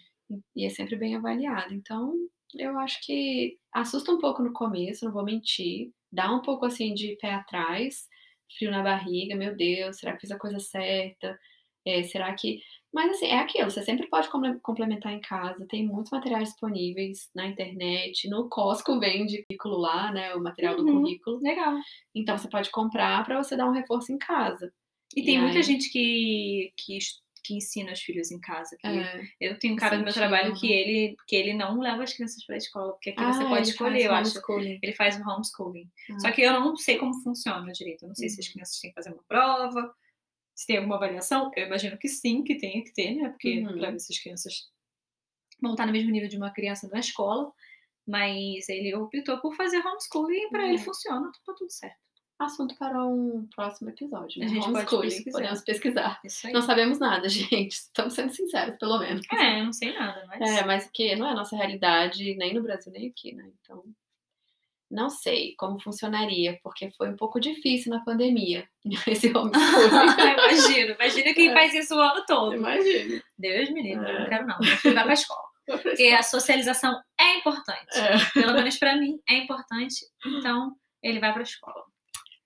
[0.54, 1.72] E é sempre bem avaliada.
[1.72, 2.14] Então,
[2.54, 5.92] eu acho que assusta um pouco no começo, não vou mentir.
[6.10, 8.08] Dá um pouco assim de pé atrás,
[8.56, 11.38] frio na barriga, meu Deus, será que fiz a coisa certa?
[11.86, 12.60] É, será que.
[12.92, 14.28] Mas assim, é aquilo, você sempre pode
[14.62, 20.34] complementar em casa, tem muitos materiais disponíveis na internet, no Costco vende currículo lá, né?
[20.34, 21.38] O material uhum, do currículo.
[21.40, 21.76] Legal.
[22.14, 24.72] Então você pode comprar para você dar um reforço em casa.
[25.14, 26.98] E, tem muita gente que, que,
[27.44, 28.76] que ensina os filhos em casa.
[28.84, 32.12] É, eu tenho um cara no meu trabalho que ele, que ele não leva as
[32.12, 34.38] crianças para a escola, porque aqui ah, você pode escolher, eu acho.
[34.58, 35.90] Ele faz o homeschooling.
[36.10, 36.20] Ah.
[36.20, 38.02] Só que eu não sei como funciona direito.
[38.04, 38.34] Eu não sei uhum.
[38.34, 38.52] se as uhum.
[38.52, 39.94] crianças têm que fazer uma prova,
[40.54, 41.50] se tem alguma avaliação.
[41.54, 43.28] Eu imagino que sim, que tenha que ter, né?
[43.28, 43.78] Porque uhum.
[43.78, 44.54] para ver se as crianças
[45.62, 47.52] vão estar no mesmo nível de uma criança na escola.
[48.06, 50.68] Mas ele optou por fazer homeschooling e para uhum.
[50.68, 52.05] ele funciona, tá tudo certo
[52.38, 54.40] assunto para um próximo episódio.
[54.40, 54.46] Né?
[54.46, 55.38] A gente pode pesquisar.
[55.38, 56.20] Podemos pesquisar.
[56.52, 57.72] Não sabemos nada, gente.
[57.72, 59.26] Estamos sendo sinceros, pelo menos.
[59.32, 60.40] É, não sei nada, mas.
[60.40, 63.50] É, mas que não é a nossa realidade, nem no Brasil, nem aqui, né?
[63.62, 63.82] Então.
[64.88, 68.68] Não sei como funcionaria, porque foi um pouco difícil na pandemia,
[69.08, 69.50] esse homeschooling.
[70.38, 71.52] imagino, imagina quem é.
[71.52, 72.54] faz isso o ano todo.
[72.54, 73.20] Imagina.
[73.36, 74.20] Deus me livre, é.
[74.20, 74.58] não quero não.
[74.94, 75.46] Vai pra escola.
[75.66, 77.98] Porque a socialização é importante.
[77.98, 78.40] É.
[78.40, 80.06] Pelo menos para mim é importante.
[80.24, 81.84] Então, ele vai pra escola.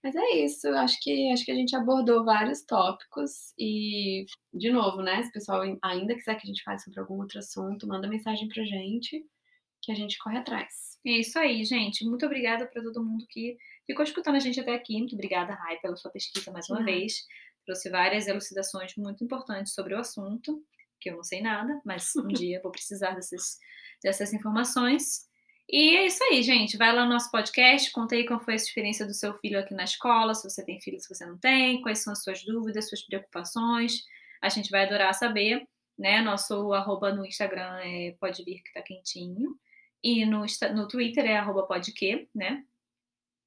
[0.03, 5.03] Mas é isso, acho que acho que a gente abordou vários tópicos e, de novo,
[5.03, 5.23] né?
[5.23, 8.49] Se o pessoal ainda quiser que a gente fale sobre algum outro assunto, manda mensagem
[8.49, 9.23] pra gente
[9.83, 10.99] que a gente corre atrás.
[11.07, 12.05] É isso aí, gente.
[12.05, 14.97] Muito obrigada para todo mundo que ficou escutando a gente até aqui.
[14.99, 16.85] Muito obrigada, Rai, pela sua pesquisa mais uma uhum.
[16.85, 17.27] vez.
[17.65, 20.63] Trouxe várias elucidações muito importantes sobre o assunto,
[21.01, 23.59] que eu não sei nada, mas um dia vou precisar dessas,
[24.03, 25.30] dessas informações.
[25.73, 26.77] E é isso aí, gente.
[26.77, 29.73] Vai lá no nosso podcast, conta aí qual foi a experiência do seu filho aqui
[29.73, 32.89] na escola, se você tem filho, se você não tem, quais são as suas dúvidas,
[32.89, 34.03] suas preocupações.
[34.43, 35.65] A gente vai adorar saber,
[35.97, 36.21] né?
[36.23, 39.57] Nosso arroba no Instagram é pode vir que tá quentinho.
[40.03, 40.45] E no,
[40.75, 42.65] no Twitter é arroba podque, né?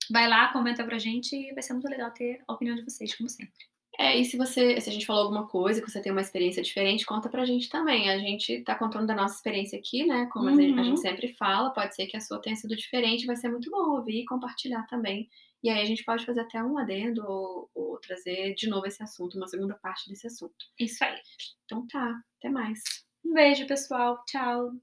[0.09, 3.13] Vai lá, comenta pra gente e vai ser muito legal ter a opinião de vocês,
[3.15, 3.72] como sempre.
[3.99, 6.63] É, e se você, se a gente falou alguma coisa, que você tem uma experiência
[6.63, 8.09] diferente, conta pra gente também.
[8.09, 10.27] A gente tá contando da nossa experiência aqui, né?
[10.31, 10.53] Como uhum.
[10.53, 10.97] a gente uhum.
[10.97, 14.21] sempre fala, pode ser que a sua tenha sido diferente, vai ser muito bom ouvir
[14.21, 15.29] e compartilhar também.
[15.61, 19.01] E aí a gente pode fazer até um adendo ou, ou trazer de novo esse
[19.01, 20.65] assunto, uma segunda parte desse assunto.
[20.77, 21.17] Isso aí.
[21.65, 22.81] Então tá, até mais.
[23.23, 24.21] Um beijo, pessoal.
[24.25, 24.73] Tchau.